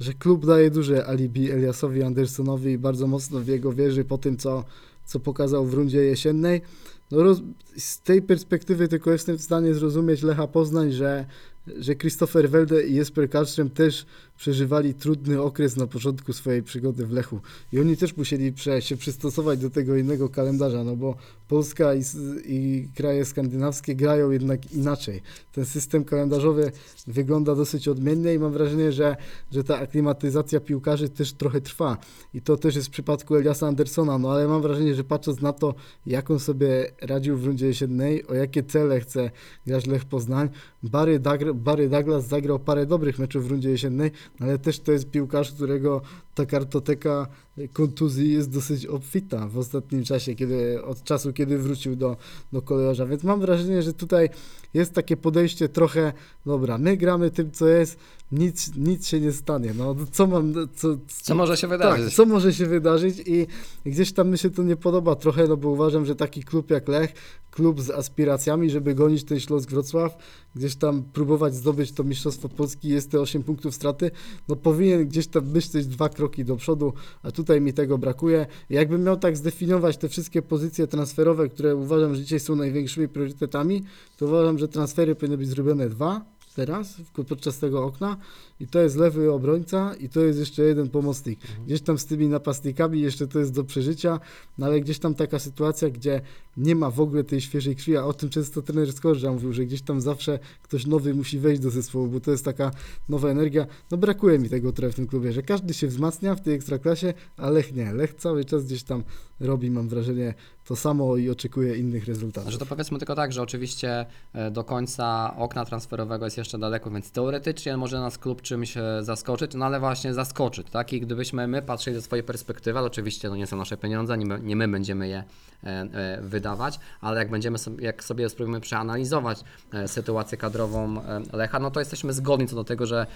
[0.00, 4.36] że klub daje duże alibi Eliasowi Andersonowi i bardzo mocno w jego wierzy po tym,
[4.36, 4.64] co,
[5.06, 6.62] co pokazał w rundzie jesiennej.
[7.10, 7.42] No roz,
[7.78, 11.26] z tej perspektywy tylko jestem w stanie zrozumieć Lecha Poznań, że,
[11.66, 17.12] że Christopher Welde i Jesper Karlström też przeżywali trudny okres na początku swojej przygody w
[17.12, 17.40] Lechu.
[17.72, 21.16] I oni też musieli się przystosować do tego innego kalendarza, no bo
[21.48, 22.02] Polska i,
[22.46, 25.22] i kraje skandynawskie grają jednak inaczej.
[25.52, 26.72] Ten system kalendarzowy
[27.06, 29.16] wygląda dosyć odmiennie i mam wrażenie, że,
[29.52, 31.96] że ta aklimatyzacja piłkarzy też trochę trwa.
[32.34, 35.52] I to też jest w przypadku Eliasa Andersona, no ale mam wrażenie, że patrząc na
[35.52, 35.74] to,
[36.06, 39.30] jak on sobie radził w rundzie jesiennej, o jakie cele chce
[39.66, 40.48] grać Lech Poznań,
[40.84, 45.10] Barry, Dagr- Barry Douglas zagrał parę dobrych meczów w rundzie jesiennej, ale też to jest
[45.10, 46.02] piłkarz, którego
[46.34, 47.26] ta kartoteka
[47.72, 52.16] kontuzji jest dosyć obfita w ostatnim czasie, kiedy, od czasu, kiedy wrócił do,
[52.52, 53.06] do kolejorza.
[53.06, 54.28] Więc mam wrażenie, że tutaj
[54.74, 56.12] jest takie podejście trochę,
[56.46, 57.98] dobra, my gramy tym, co jest,
[58.32, 59.74] nic, nic się nie stanie.
[59.78, 60.88] No, co mam, co,
[61.22, 62.14] Co może się tak, wydarzyć?
[62.14, 63.46] co może się wydarzyć i
[63.86, 66.88] gdzieś tam mi się to nie podoba trochę, no bo uważam, że taki klub jak
[66.88, 67.12] Lech,
[67.50, 70.16] klub z aspiracjami, żeby gonić ten Śląsk Wrocław,
[70.54, 74.10] gdzieś tam próbować zdobyć to Mistrzostwo Polski, jest te 8 punktów straty,
[74.48, 78.46] no powinien gdzieś tam myśleć dwa kroki kroki do przodu, a tutaj mi tego brakuje.
[78.70, 83.82] Jakbym miał tak zdefiniować te wszystkie pozycje transferowe, które uważam, że dzisiaj są największymi priorytetami,
[84.16, 86.24] to uważam, że transfery powinny być zrobione dwa
[86.56, 86.96] teraz,
[87.28, 88.16] podczas tego okna
[88.64, 91.40] i to jest lewy obrońca i to jest jeszcze jeden pomocnik.
[91.66, 94.20] Gdzieś tam z tymi napastnikami jeszcze to jest do przeżycia,
[94.58, 96.20] no ale gdzieś tam taka sytuacja, gdzie
[96.56, 99.64] nie ma w ogóle tej świeżej krwi, a o tym często trener Skorża mówił, że
[99.64, 102.70] gdzieś tam zawsze ktoś nowy musi wejść do zespołu, bo to jest taka
[103.08, 103.66] nowa energia.
[103.90, 107.14] No brakuje mi tego trochę w tym klubie, że każdy się wzmacnia w tej ekstraklasie,
[107.36, 107.92] a Lech nie.
[107.92, 109.02] Lech cały czas gdzieś tam
[109.40, 112.52] robi, mam wrażenie, to samo i oczekuje innych rezultatów.
[112.52, 116.90] Że to powiedzmy tylko tak, że oczywiście e, do końca okna transferowego jest jeszcze daleko,
[116.90, 120.92] więc teoretycznie może nas klub czymś zaskoczyć, no ale właśnie zaskoczyć, tak?
[120.92, 124.26] I gdybyśmy my patrzyli ze swojej perspektywy, ale oczywiście to nie są nasze pieniądze, nie
[124.26, 125.24] my, nie my będziemy je
[125.64, 131.58] e, e, wydawać, ale jak będziemy sobie, jak sobie spróbujemy przeanalizować e, sytuację kadrową Lecha,
[131.58, 133.06] no to jesteśmy zgodni co do tego, że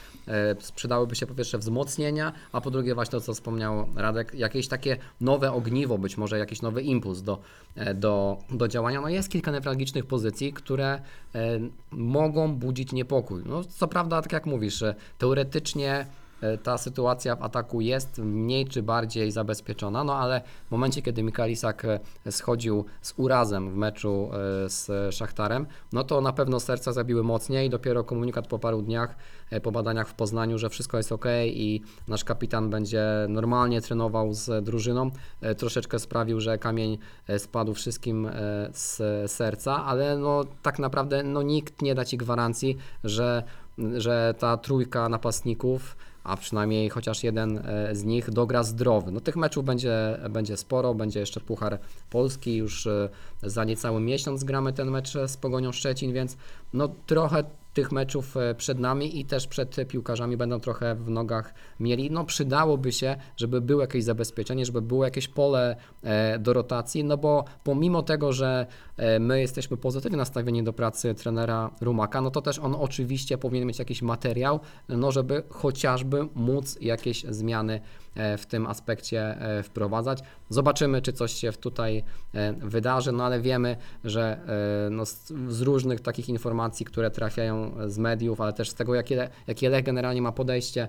[0.60, 4.96] sprzedałyby się po pierwsze wzmocnienia, a po drugie właśnie to, co wspomniał Radek, jakieś takie
[5.20, 7.38] nowe ogniwo, być może jakiś nowy impuls do,
[7.94, 9.00] do, do działania.
[9.00, 11.00] No jest kilka newralgicznych pozycji, które
[11.90, 13.42] mogą budzić niepokój.
[13.46, 14.84] No co prawda, tak jak mówisz,
[15.18, 16.06] teoretycznie
[16.40, 21.22] e, ta sytuacja w ataku jest mniej czy bardziej zabezpieczona, no ale w momencie, kiedy
[21.22, 22.00] Mikael Isak e,
[22.32, 27.70] schodził z urazem w meczu e, z Szachtarem, no to na pewno serca zabiły mocniej.
[27.70, 29.16] Dopiero komunikat po paru dniach,
[29.62, 34.64] po badaniach w Poznaniu, że wszystko jest ok i nasz kapitan będzie normalnie trenował z
[34.64, 35.10] drużyną,
[35.58, 36.98] troszeczkę sprawił, że kamień
[37.38, 38.30] spadł wszystkim
[38.72, 39.00] z
[39.30, 43.42] serca, ale no tak naprawdę no, nikt nie da Ci gwarancji, że,
[43.96, 45.96] że ta trójka napastników
[46.28, 49.12] a przynajmniej chociaż jeden e, z nich dogra zdrowy.
[49.12, 51.78] No tych meczów będzie, będzie sporo, będzie jeszcze Puchar
[52.10, 53.08] Polski, już e,
[53.42, 56.36] za niecały miesiąc gramy ten mecz z Pogonią Szczecin, więc
[56.72, 57.44] no trochę
[57.78, 62.10] tych meczów e, przed nami i też przed piłkarzami będą trochę w nogach mieli.
[62.10, 67.16] No przydałoby się, żeby było jakieś zabezpieczenie, żeby było jakieś pole e, do rotacji, no
[67.16, 68.87] bo pomimo tego, że e,
[69.20, 73.78] my jesteśmy pozytywnie nastawieni do pracy trenera Rumaka, no to też on oczywiście powinien mieć
[73.78, 77.80] jakiś materiał, no żeby chociażby móc jakieś zmiany
[78.14, 80.22] e, w tym aspekcie e, wprowadzać.
[80.48, 84.40] Zobaczymy, czy coś się tutaj e, wydarzy, no ale wiemy, że
[84.86, 89.28] e, no z, różnych takich informacji, które trafiają z mediów, ale też z tego, jakie,
[89.46, 90.88] jakie Lech generalnie ma podejście e,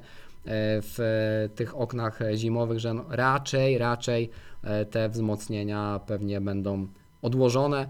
[0.81, 4.29] w e, tych oknach e, zimowych, że no raczej, raczej
[4.63, 6.87] e, te wzmocnienia pewnie będą
[7.21, 7.89] odłożone.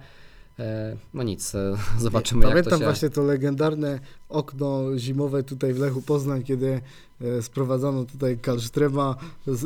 [0.59, 2.85] E, No nic, e, zobaczymy jak to Pamiętam się...
[2.85, 6.81] właśnie to legendarne okno zimowe tutaj w Lechu Poznań, kiedy
[7.21, 9.15] e, sprowadzano tutaj Kalsztrema,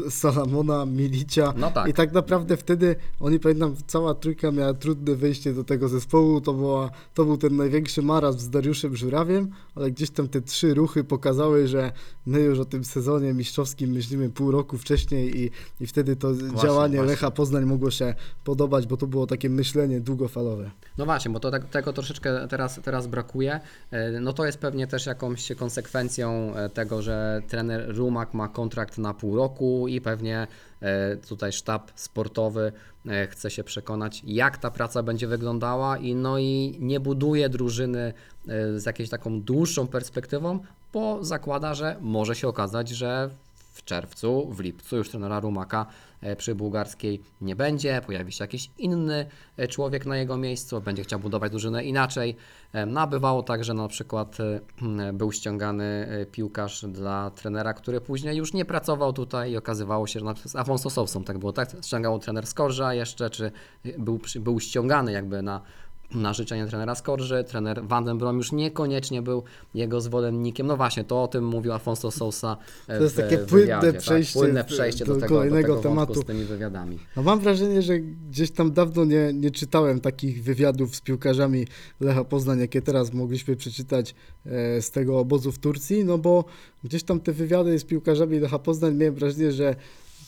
[0.10, 1.88] Salamona, Milicia No tak.
[1.88, 6.54] i tak naprawdę wtedy oni pamiętam cała trójka miała trudne wejście do tego zespołu, to,
[6.54, 11.04] była, to był ten największy marazm z Dariuszem Żurawiem, ale gdzieś tam te trzy ruchy
[11.04, 11.92] pokazały, że
[12.26, 16.96] my już o tym sezonie mistrzowskim myślimy pół roku wcześniej i, i wtedy to działanie
[16.96, 17.02] właśnie.
[17.02, 20.72] Lecha Poznań mogło się podobać, bo to było takie myślenie długofalowe.
[20.98, 23.60] No właśnie, bo to tak, tego troszeczkę teraz, teraz brakuje.
[23.92, 28.98] E, No to jest pewnie też jakąś konsekwencją e, tego, że trener Rumak ma kontrakt
[28.98, 30.48] na pół roku i pewnie
[30.82, 32.72] e, tutaj sztab sportowy
[33.08, 38.14] e, chce się przekonać, jak ta praca będzie wyglądała i no i nie buduje drużyny
[38.48, 40.60] e, z jakąś taką dłuższą perspektywą,
[40.94, 43.30] bo zakłada, że może się okazać, że
[43.74, 45.86] w czerwcu, w lipcu już trenera Rumaka
[46.22, 49.26] e, przy bułgarskiej nie będzie, pojawi się jakiś inny
[49.58, 52.36] e, człowiek na jego miejscu, będzie chciał budować drużynę inaczej.
[52.74, 54.38] E, No, bywało tak, że na przykład
[55.14, 60.26] był ściągany piłkarz dla trenera, który później już nie pracował tutaj i okazywało się, że
[60.26, 61.70] na przykład z Afonso Sousą tak było, tak?
[61.82, 63.52] Ściągał trener Skorża jeszcze, czy
[63.98, 65.62] był, był ściągany jakby na
[66.16, 67.44] na życzenie trenera Skorży.
[67.44, 70.68] Trener Van den Brom już niekoniecznie był jego zwolennikiem.
[70.68, 73.94] No właśnie, to o tym mówił Afonso Sousa e, To jest w takie wywiadzie, płynne
[73.94, 74.02] tak?
[74.02, 76.22] przejście płynne do- przejście do do, tego, do kolejnego tego wątku tematu.
[76.22, 77.00] z tymi wywiadami.
[77.16, 81.68] No mam wrażenie, że gdzieś tam dawno nie, nie czytałem takich wywiadów z piłkarzami
[82.00, 86.46] Lecha Poznań, jakie teraz mogliśmy przeczytać e, z tego obozu w Turcji, no bo
[86.84, 89.76] gdzieś tam te wywiady z piłkarzami Lecha Poznań miałem wrażenie, że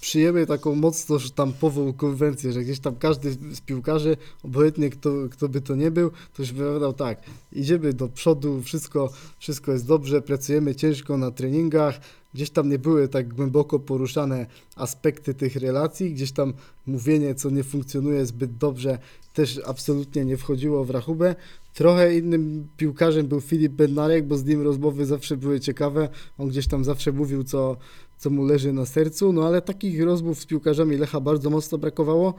[0.05, 5.61] przyjęły taką mocno sztampową konwencję, że gdzieś tam każdy z piłkarzy, obojętnie kto, kto by
[5.61, 10.75] to nie był, to już wypowiadał tak, idziemy do przodu, wszystko, wszystko jest dobrze, pracujemy
[10.75, 11.99] ciężko na treningach,
[12.33, 16.53] gdzieś tam nie były tak głęboko poruszane aspekty tych relacji, gdzieś tam
[16.85, 18.99] mówienie, co nie funkcjonuje zbyt dobrze,
[19.33, 21.35] też absolutnie nie wchodziło w rachubę.
[21.73, 26.09] Trochę innym piłkarzem był Filip Bednarek, bo z nim rozmowy zawsze były ciekawe.
[26.37, 27.77] On gdzieś tam zawsze mówił, co,
[28.17, 32.33] co mu leży na sercu, no ale takich rozmów z piłkarzami Lecha bardzo mocno brakowało.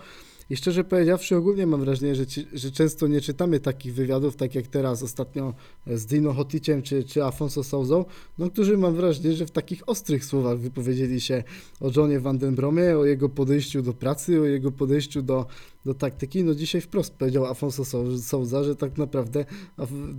[0.50, 4.54] i szczerze powiedziawszy, ogólnie mam wrażenie, że, ci, że często nie czytamy takich wywiadów, tak
[4.54, 5.54] jak teraz ostatnio
[5.86, 8.04] z Dino Hoticiem czy, czy Afonso Souzą,
[8.38, 11.44] no, którzy mam wrażenie, że w takich ostrych słowach wypowiedzieli się
[11.80, 15.46] o Johnie Van Den Bromie, o jego podejściu do pracy, o jego podejściu do,
[15.86, 16.44] do taktyki.
[16.44, 19.44] No dzisiaj wprost powiedział Afonso Sou- Souza, że tak naprawdę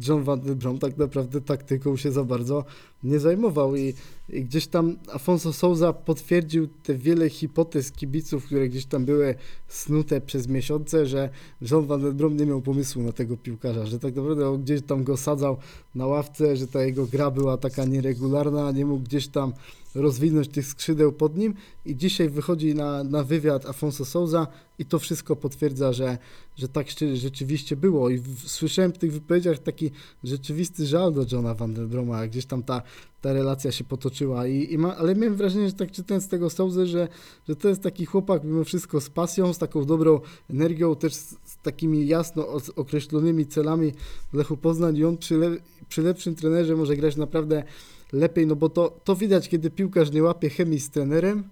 [0.08, 2.66] John Van Den Brom tak naprawdę taktyką się za bardzo
[3.04, 3.94] nie zajmował i,
[4.30, 9.36] i gdzieś tam Afonso Souza potwierdził te wiele hipotez kibiców, które gdzieś tam były
[9.68, 11.30] snute przez miesiące, że
[11.72, 14.82] John Van Den Brom nie miał pomysłu na tego piłkarza, że tak naprawdę on gdzieś
[14.82, 15.58] tam go sadzał
[15.96, 19.54] na ławce, że ta jego gra była taka nieregularna, nie mógł gdzieś tam
[19.98, 21.54] rozwinąć tych skrzydeł pod nim.
[21.86, 24.48] I dzisiaj wychodzi na, na wywiad Afonso Souza
[24.80, 26.18] i to wszystko potwierdza, że,
[26.56, 28.10] że tak rzeczywiście było.
[28.10, 29.92] I w, słyszałem w tych wypowiedziach taki
[30.24, 32.82] rzeczywisty żal do Johna Van der Broma, gdzieś tam ta,
[33.22, 34.48] ta relacja się potoczyła.
[34.48, 37.08] I, i ma, ale miałem wrażenie, że tak czytając tego Souzę, że,
[37.48, 41.30] że to jest taki chłopak mimo wszystko z pasją, z taką dobrą energią, też z,
[41.30, 43.94] z takimi jasno określonymi celami
[44.32, 44.98] w Lechu Poznań.
[44.98, 45.58] I on przy, le,
[45.90, 47.64] przy lepszym trenerze może grać naprawdę
[48.13, 51.43] lepiej, no bo to, to widać, kiedy piłkarz nie łapie chemii z trenerem,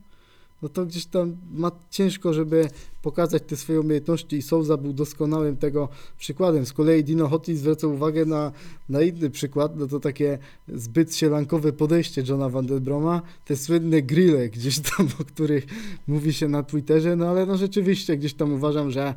[0.62, 2.70] no to gdzieś tam ma ciężko, żeby
[3.02, 6.66] pokazać te swoje umiejętności i Souza był doskonałym tego przykładem.
[6.66, 8.52] Z kolei Dino Hotti zwraca uwagę na,
[8.90, 10.38] na inny przykład, no to takie
[10.68, 15.66] zbyt sielankowe podejście Johna Van der Broma, te słynne grille gdzieś tam, o których
[16.08, 19.14] mówi się na Twitterze, no ale no rzeczywiście gdzieś tam uważam, że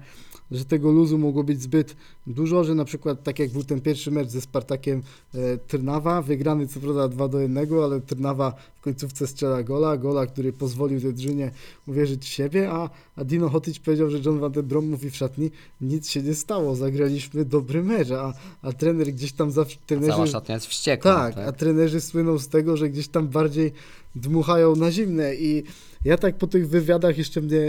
[0.51, 4.11] że tego luzu mogło być zbyt dużo, że na przykład tak jak był ten pierwszy
[4.11, 5.03] mecz ze Spartakiem
[5.35, 10.27] e, Trnawa, wygrany co prawda 2 do 1, ale Trnawa w końcówce strzela gola, gola,
[10.27, 11.51] który pozwolił tej drużynie
[11.87, 15.17] uwierzyć w siebie, a, a Dino Hotic powiedział, że John Van den Brom mówi w
[15.17, 19.79] szatni, nic się nie stało, zagraliśmy dobry mecz, a, a trener gdzieś tam zawsze...
[19.87, 21.15] Trenerzy, Cała szatnia jest wściekła.
[21.15, 23.73] tak, a trenerzy słyną z tego, że gdzieś tam bardziej
[24.15, 25.63] dmuchają na zimne i
[26.05, 27.61] ja tak po tych wywiadach jeszcze mnie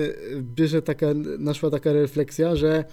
[0.42, 1.08] bierze taka,
[1.39, 2.84] naszła taka refleksja, że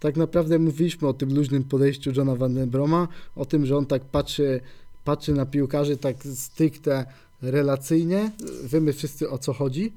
[0.00, 3.86] tak naprawdę mówiliśmy o tym luźnym podejściu Johna Van den Broma, o tym, że on
[3.86, 4.60] tak patrzy,
[5.04, 7.06] patrzy na piłkarzy tak stricte
[7.42, 8.30] relacyjnie,
[8.64, 9.92] wiemy wszyscy o co chodzi,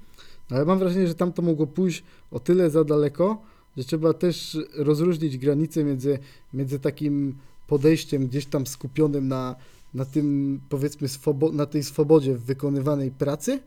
[0.49, 3.41] ale mam wrażenie, że tam to mogło pójść o tyle za daleko,
[3.77, 6.19] że trzeba też rozróżnić granice między,
[6.53, 7.35] między takim
[7.67, 9.55] podejściem gdzieś tam skupionym na,
[9.93, 13.59] na tym powiedzmy swobo- na tej swobodzie w wykonywanej pracy,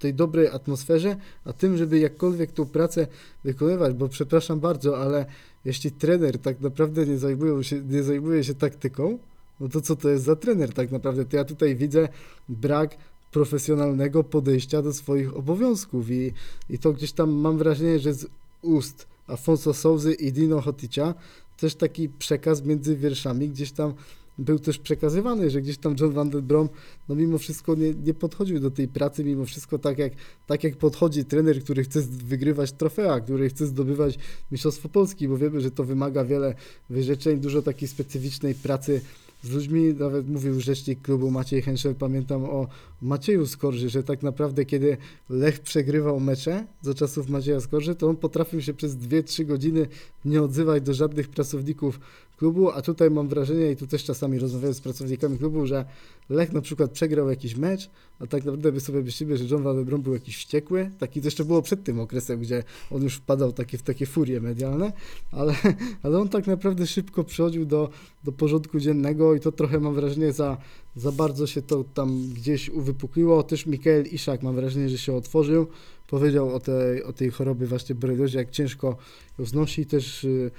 [0.00, 3.06] tej dobrej atmosferze, a tym, żeby jakkolwiek tą pracę
[3.44, 5.26] wykonywać, bo przepraszam bardzo, ale
[5.64, 9.18] jeśli trener tak naprawdę nie zajmuje się, nie zajmuje się taktyką,
[9.60, 11.24] no to co to jest za trener tak naprawdę?
[11.24, 12.08] To ja tutaj widzę
[12.48, 12.96] brak
[13.32, 16.32] profesjonalnego podejścia do swoich obowiązków i,
[16.70, 18.26] i to gdzieś tam mam wrażenie, że z
[18.62, 21.14] ust Afonso Souzy i Dino Hoticia
[21.56, 23.94] też taki przekaz między wierszami gdzieś tam
[24.40, 26.68] był też przekazywany, że gdzieś tam John Van den Brom
[27.08, 30.12] no mimo wszystko nie, nie podchodził do tej pracy, mimo wszystko tak jak,
[30.46, 34.18] tak jak podchodzi trener, który chce wygrywać trofea, który chce zdobywać
[34.52, 36.54] Mistrzostwo Polski, bo wiemy, że to wymaga wiele
[36.90, 39.00] wyrzeczeń, dużo takiej specyficznej pracy
[39.42, 42.68] z ludźmi, nawet mówił rzecznik klubu Maciej Henszel, pamiętam o
[43.02, 44.96] Macieju Skorży, że tak naprawdę kiedy
[45.30, 49.86] Lech przegrywał mecze za czasów Macieja Skorży, to on potrafił się przez 2-3 godziny
[50.24, 52.00] nie odzywać do żadnych pracowników
[52.40, 55.84] klubu, a tutaj mam wrażenie, i tu też czasami rozmawiałem z pracownikami klubu, że
[56.30, 60.02] Lech na przykład przegrał jakiś mecz, a tak naprawdę my sobie myślimy, że John Van
[60.02, 63.78] był jakiś wściekły, taki to jeszcze było przed tym okresem, gdzie on już wpadał takie,
[63.78, 64.92] w takie furie medialne,
[65.32, 65.54] ale,
[66.02, 67.90] ale on tak naprawdę szybko przechodził do,
[68.24, 70.56] do porządku dziennego i to trochę mam wrażenie za,
[70.96, 73.42] za bardzo się to tam gdzieś uwypukliło.
[73.42, 75.66] Też Mikael Iszak mam wrażenie, że się otworzył,
[76.08, 78.96] powiedział o tej, o tej chorobie właśnie boreliozie, jak ciężko
[79.38, 80.50] ją znosi, też y,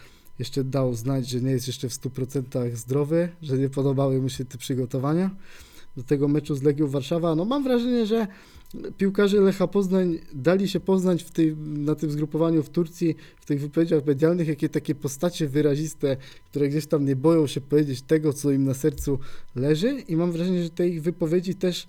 [0.42, 4.46] jeszcze dał znać, że nie jest jeszcze w 100% zdrowy, że nie podobały mu się
[4.46, 5.30] te przygotowania
[5.98, 7.36] do tego meczu z Legią Warszawa.
[7.36, 8.28] No mam wrażenie, że
[8.98, 13.62] piłkarze Lecha Poznań dali się poznać w tej, na tym zgrupowaniu w Turcji, w tych
[13.62, 16.18] wypowiedziach medialnych, jakie takie postacie wyraziste,
[16.50, 19.20] które gdzieś tam nie boją się powiedzieć tego, co im na sercu
[19.56, 21.88] leży i mam wrażenie, że te ich wypowiedzi też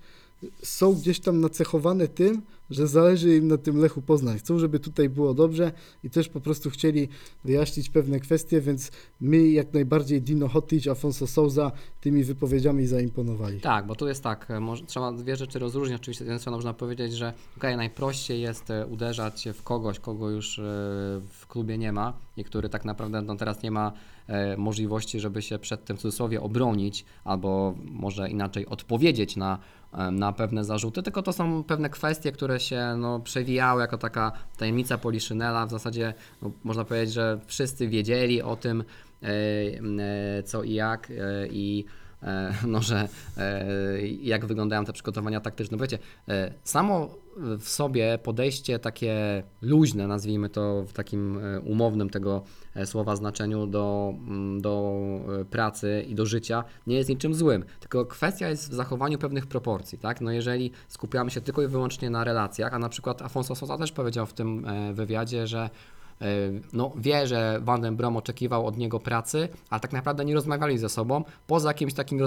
[0.62, 4.38] są gdzieś tam nacechowane tym, że zależy im na tym Lechu Poznań.
[4.38, 5.72] Chcą, żeby tutaj było dobrze
[6.04, 7.08] i też po prostu chcieli
[7.44, 13.60] wyjaśnić pewne kwestie, więc my jak najbardziej Dino Hotic, Afonso Souza tymi wypowiedziami zaimponowali.
[13.60, 16.00] Tak, bo tu jest tak, e, może, trzeba dwie rzeczy rozróżnić.
[16.00, 20.30] Oczywiście z jednej strony można powiedzieć, że okay, najprościej jest e, uderzać w kogoś, kogo
[20.30, 20.62] już e,
[21.28, 23.92] w klubie nie ma i który tak naprawdę no, teraz nie ma
[24.56, 29.58] możliwości, żeby się przed tym w cudzysłowie obronić, albo może inaczej odpowiedzieć na,
[30.12, 34.98] na pewne zarzuty, tylko to są pewne kwestie, które się no, przewijały jako taka tajemnica
[34.98, 35.66] Poliszynela.
[35.66, 38.84] W zasadzie no, można powiedzieć, że wszyscy wiedzieli o tym,
[39.22, 41.84] e, e, co i jak e, i
[42.66, 43.08] no, że
[44.22, 45.78] jak wyglądają te przygotowania taktyczne.
[45.78, 45.98] Wiecie,
[46.64, 52.42] samo w sobie podejście takie luźne, nazwijmy to w takim e, umownym tego
[52.74, 55.02] e, słowa znaczeniu do, mm, do
[55.40, 59.46] e, pracy i do życia nie jest niczym złym, tylko kwestia jest w zachowaniu pewnych
[59.46, 60.20] proporcji, tak?
[60.20, 63.92] No jeżeli skupiamy się tylko i wyłącznie na relacjach, a na przykład Afonso Sosa też
[63.92, 65.70] powiedział w tym wywiadzie, że
[66.72, 70.78] no, wie, że Van den Brom oczekiwał od niego pracy, ale tak naprawdę nie rozmawiali
[70.78, 72.22] ze sobą, poza jakimiś takimi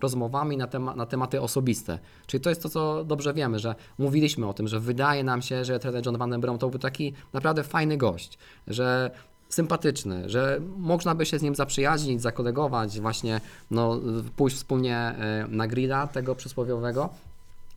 [0.00, 1.98] rozmowami na, tema, na tematy osobiste.
[2.26, 5.64] Czyli to jest to, co dobrze wiemy, że mówiliśmy o tym, że wydaje nam się,
[5.64, 9.10] że trener John Van den Brom to był taki naprawdę fajny gość, że
[9.48, 14.00] sympatyczny, że można by się z nim zaprzyjaźnić, zakolegować, właśnie no,
[14.36, 17.08] pójść wspólnie e, na grilla tego przysłowiowego.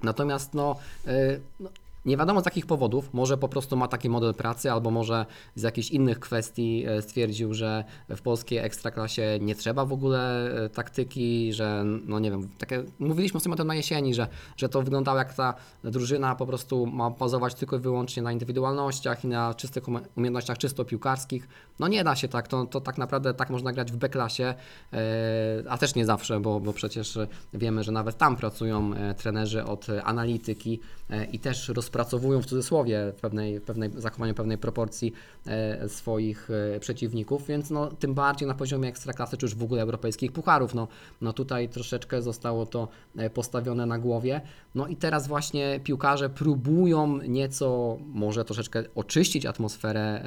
[0.04, 0.76] Natomiast no,
[1.08, 1.70] e, no,
[2.08, 5.62] nie wiadomo z jakich powodów, może po prostu ma taki model pracy, albo może z
[5.62, 11.54] jakichś innych kwestii e, stwierdził, że w polskiej ekstraklasie nie trzeba w ogóle e, taktyki,
[11.54, 14.28] że no nie wiem, takie, mówiliśmy sobie o tym na jesieni, że,
[14.58, 15.54] że to wyglądało jak ta
[15.84, 20.58] drużyna po prostu ma bazować tylko i wyłącznie na indywidualnościach i na czystych umie- umiejętnościach
[20.58, 21.48] czysto piłkarskich.
[21.80, 24.54] No nie da się tak, to, to tak naprawdę tak można grać w B-klasie,
[24.94, 24.98] e,
[25.70, 27.20] a też nie zawsze, bo, bo przecież
[27.54, 30.80] wiemy, że nawet tam pracują trenerzy od analityki
[31.32, 35.14] i też rozpracowują w cudzysłowie w pewnej, w pewnej zachowaniu pewnej proporcji
[35.48, 39.82] e, swoich e, przeciwników, więc no, tym bardziej na poziomie ekstraklasy, czy już w ogóle
[39.82, 40.88] europejskich pucharów, no,
[41.22, 42.88] no tutaj troszeczkę zostało to
[43.18, 44.42] e, postawione na głowie.
[44.76, 50.24] No i teraz właśnie piłkarze próbują nieco, może troszeczkę oczyścić atmosferę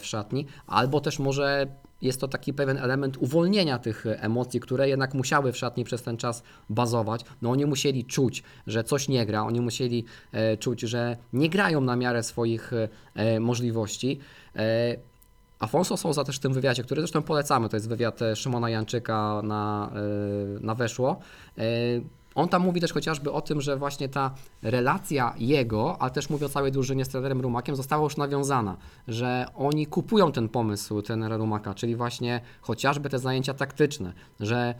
[0.00, 1.66] w szatni, albo też może
[2.02, 6.16] jest to taki pewien element uwolnienia tych emocji, które jednak musiały w szatni przez ten
[6.16, 7.24] czas bazować.
[7.42, 11.80] No oni musieli czuć, że coś nie gra, oni musieli e, czuć, że nie grają
[11.80, 12.72] na miarę swoich
[13.14, 14.18] e, możliwości.
[14.56, 14.96] E,
[15.58, 19.40] Afonso Souza też w tym wywiadzie, który zresztą polecamy, to jest wywiad e, Szymona Janczyka
[19.44, 21.18] na, e, na Weszło.
[22.34, 26.44] On tam mówi też chociażby o tym, że właśnie ta relacja jego, ale też mówi
[26.44, 28.76] o całej drużynie z trenerem Rumakiem, została już nawiązana,
[29.08, 34.74] że oni kupują ten pomysł trenera Rumaka, czyli właśnie chociażby te zajęcia taktyczne, że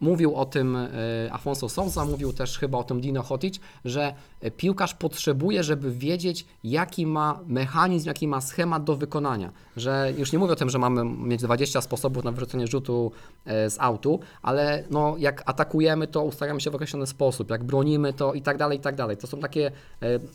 [0.00, 4.50] Mówił o tym y, Afonso Sousa, mówił też chyba o tym Dino Hotic, że y,
[4.50, 9.52] piłkarz potrzebuje, żeby wiedzieć, jaki ma mechanizm, jaki ma schemat do wykonania.
[9.76, 13.12] Że już nie mówię o tym, że mamy mieć 20 sposobów na wyrzucenie rzutu
[13.46, 18.34] z autu, ale no, jak atakujemy, to ustawiamy się w określony sposób, jak bronimy, to
[18.34, 19.16] i tak dalej, i tak dalej.
[19.16, 19.72] To są takie,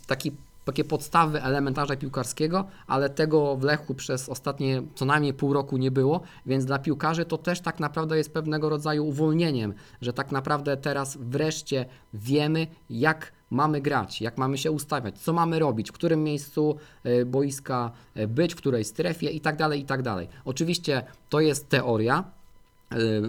[0.08, 0.32] taki
[0.66, 5.92] takie podstawy elementarza piłkarskiego, ale tego w Lechu przez ostatnie co najmniej pół roku nie
[5.92, 10.78] było, więc dla piłkarzy to też tak naprawdę jest pewnego rodzaju uwolnieniem, że tak naprawdę
[10.78, 16.24] teraz wreszcie wiemy, jak mamy grać, jak mamy się ustawiać, co mamy robić, w którym
[16.24, 20.28] miejscu e, boiska e, być, w której strefie i tak dalej, i tak dalej.
[20.46, 22.24] Oczywiście to jest teoria,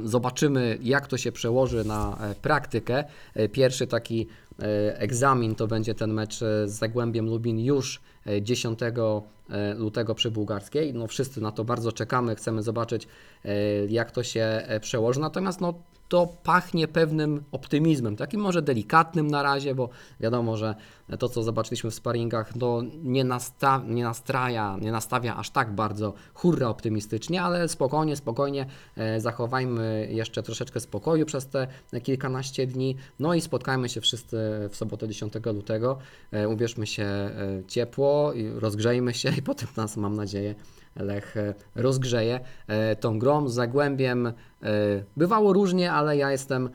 [0.05, 3.05] Zobaczymy, jak to się przełoży na e, praktykę.
[3.35, 4.27] E, Pierwszy taki
[4.59, 10.15] e, egzamin to będzie ten mecz e, z Zagłębiem Lubin już e, 10 e, lutego
[10.15, 10.95] przy Bułgarskiej.
[10.95, 13.09] No, wszyscy na to bardzo czekamy, chcemy zobaczyć,
[13.45, 13.51] e,
[13.87, 15.21] jak to się e, przełoży.
[15.21, 15.75] Natomiast no,
[16.13, 19.89] to pachnie pewnym optymizmem, takim może delikatnym na razie, bo
[20.21, 20.75] wiadomo, że
[21.19, 26.15] to, co zobaczyliśmy w sparingach, no, nie, nasta- nie nastraja, nie nastawia aż tak bardzo
[26.35, 31.67] hurra optymistycznie, ale spokojnie, spokojnie e, zachowajmy jeszcze troszeczkę spokoju przez te
[32.03, 34.37] kilkanaście dni, no i spotkajmy się wszyscy
[34.71, 35.99] w sobotę 10 lutego,
[36.33, 37.33] e, ubierzmy się e,
[37.69, 40.55] ciepło, rozgrzejmy się i potem nas, mam nadzieję,
[40.97, 44.27] Lech e, rozgrzeje e, tą grą z Zagłębiem.
[44.27, 44.33] e,
[45.17, 46.71] Bywało różnie, ale ja jestem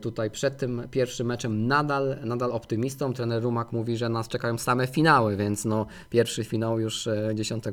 [0.00, 3.12] tutaj przed tym pierwszym meczem nadal, nadal optymistą.
[3.12, 7.64] Trener Rumak mówi, że nas czekają same finały, więc no pierwszy finał już e, 10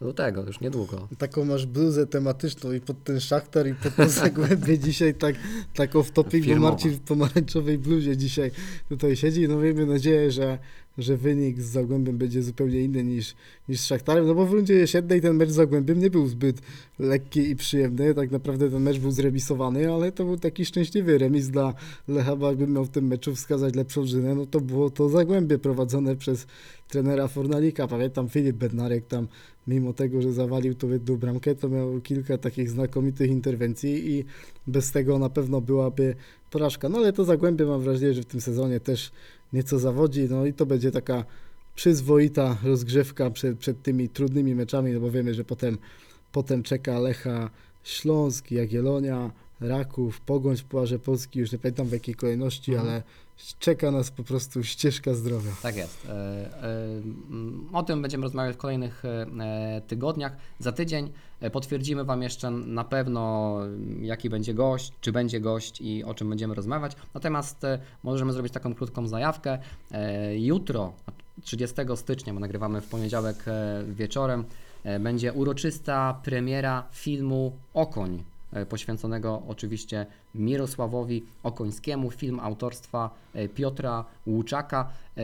[0.00, 1.08] lutego, już niedługo.
[1.18, 5.34] Taką masz bluzę tematyczną i pod ten szachtar i pod to zagłębie dzisiaj tak,
[5.74, 6.56] tak off topic, bo.
[6.56, 8.50] Marcin w pomarańczowej bluzie dzisiaj
[8.88, 9.48] tutaj siedzi.
[9.48, 10.58] No miejmy nadzieję, że,
[10.98, 13.34] że wynik z Zagłębiem będzie zupełnie inny niż,
[13.68, 16.60] niż z Szachtarem, no bo w rundzie jesiennej ten mecz z Zagłębiem nie był zbyt
[16.98, 18.14] lekki i przyjemny.
[18.14, 21.74] Tak naprawdę ten mecz był zremisowany, ale to był taki szczęśliwy remis dla
[22.08, 25.58] Lecha, bo jakbym miał w tym meczu wskazać lepszą drużynę, no to było to Zagłębie
[25.58, 26.46] prowadzone przez
[26.88, 27.88] trenera Fornalika.
[27.88, 29.28] Pamiętam Filip Bednarek tam
[29.66, 34.24] mimo tego, że zawalił tą jedną bramkę, to miał kilka takich znakomitych interwencji i
[34.66, 36.14] bez tego na pewno byłaby
[36.50, 36.88] porażka.
[36.88, 39.12] No ale to Zagłębie mam wrażenie, że w tym sezonie też
[39.52, 41.24] nieco zawodzi, no i to będzie taka
[41.74, 45.78] przyzwoita rozgrzewka przed, przed tymi trudnymi meczami, no bo wiemy, że potem,
[46.32, 47.50] potem czeka Lecha
[47.84, 49.30] Śląsk, Jagiellonia,
[49.60, 52.90] Raków, Pogoń w Pucharze Polski, już nie pamiętam w jakiej kolejności, Mhm.
[52.90, 53.02] ale
[53.58, 55.50] czeka nas po prostu ścieżka zdrowia.
[55.62, 56.06] Tak jest.
[56.08, 57.02] E, e,
[57.72, 60.36] O tym będziemy rozmawiać w kolejnych e, tygodniach.
[60.58, 61.10] Za tydzień
[61.50, 66.28] potwierdzimy Wam jeszcze na pewno, mm, jaki będzie gość, czy będzie gość i o czym
[66.28, 66.96] będziemy rozmawiać.
[67.14, 69.58] Natomiast e, możemy zrobić taką krótką zajawkę.
[69.90, 70.92] E, Jutro,
[71.42, 74.44] 30 stycznia, bo nagrywamy w poniedziałek e, wieczorem,
[74.84, 78.31] e, będzie uroczysta premiera filmu Okoń e,
[78.68, 84.88] poświęconego oczywiście Mirosławowi Okońskiemu, film autorstwa e, Piotra Łuczaka.
[85.16, 85.22] E,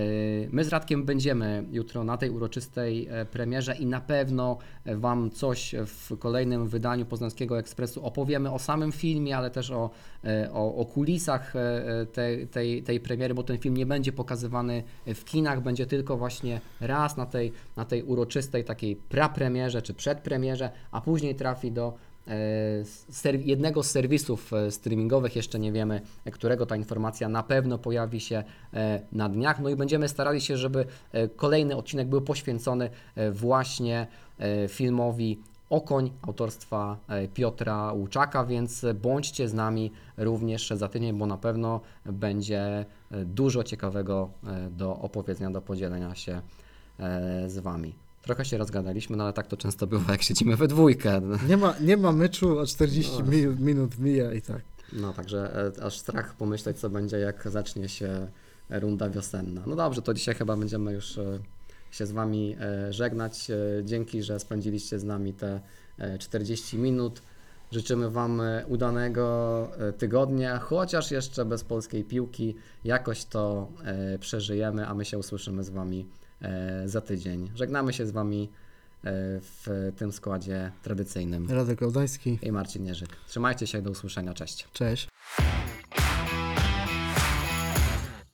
[0.53, 5.31] My z Radkiem będziemy jutro na tej uroczystej e, premierze i na pewno e, Wam
[5.31, 9.91] coś w kolejnym wydaniu Poznańskiego Ekspresu opowiemy o samym filmie, ale też o,
[10.25, 11.61] e, o, o kulisach e,
[12.01, 16.17] e, tej, tej, tej premiery, bo ten film nie będzie pokazywany w kinach, będzie tylko
[16.17, 21.89] właśnie raz na tej, na tej uroczystej takiej prapremierze czy przedpremierze, a później trafi do
[21.89, 22.08] e,
[23.45, 28.21] jednego z serwisów e, streamingowych, jeszcze nie wiemy, e, którego ta informacja na pewno pojawi
[28.21, 29.61] się e, na dniach.
[29.61, 34.07] No i będziemy starali się, żeby e, kolejny odcinek był poświęcony e, właśnie
[34.39, 35.39] e, filmowi
[35.71, 41.81] Okoń autorstwa e, Piotra Łuczaka, więc bądźcie z nami również za tydzień, bo na pewno
[42.05, 42.85] będzie e,
[43.25, 46.41] dużo ciekawego e, do opowiedzenia, do podzielenia się
[46.99, 48.08] e, z Wami.
[48.23, 51.21] Trochę się rozgadaliśmy, no ale tak to często bywa, jak siedzimy we dwójkę.
[51.49, 53.31] Nie ma, nie ma meczu, a 40 No.
[53.31, 54.61] minut, minut mija i tak.
[54.93, 58.27] No także e, aż strach pomyśleć, co będzie, jak zacznie się
[58.71, 59.63] runda wiosenna.
[59.67, 61.39] No dobrze, to dzisiaj chyba będziemy już e,
[61.91, 63.49] się z Wami e, żegnać.
[63.85, 65.61] Dzięki, że spędziliście z nami te
[65.99, 67.23] e, 40 minut.
[67.73, 72.55] Życzymy Wam udanego tygodnia, chociaż jeszcze bez polskiej piłki.
[72.85, 73.69] Jakoś to
[74.21, 76.07] przeżyjemy, a my się usłyszymy z Wami
[76.87, 77.51] za tydzień.
[77.55, 79.11] Żegnamy się z Wami e,
[79.41, 81.51] w tym składzie tradycyjnym.
[81.51, 83.09] Radek Audański, I Marcin Jerzyk.
[83.29, 84.69] Trzymajcie się, do usłyszenia, cześć.
[84.73, 85.09] cześć.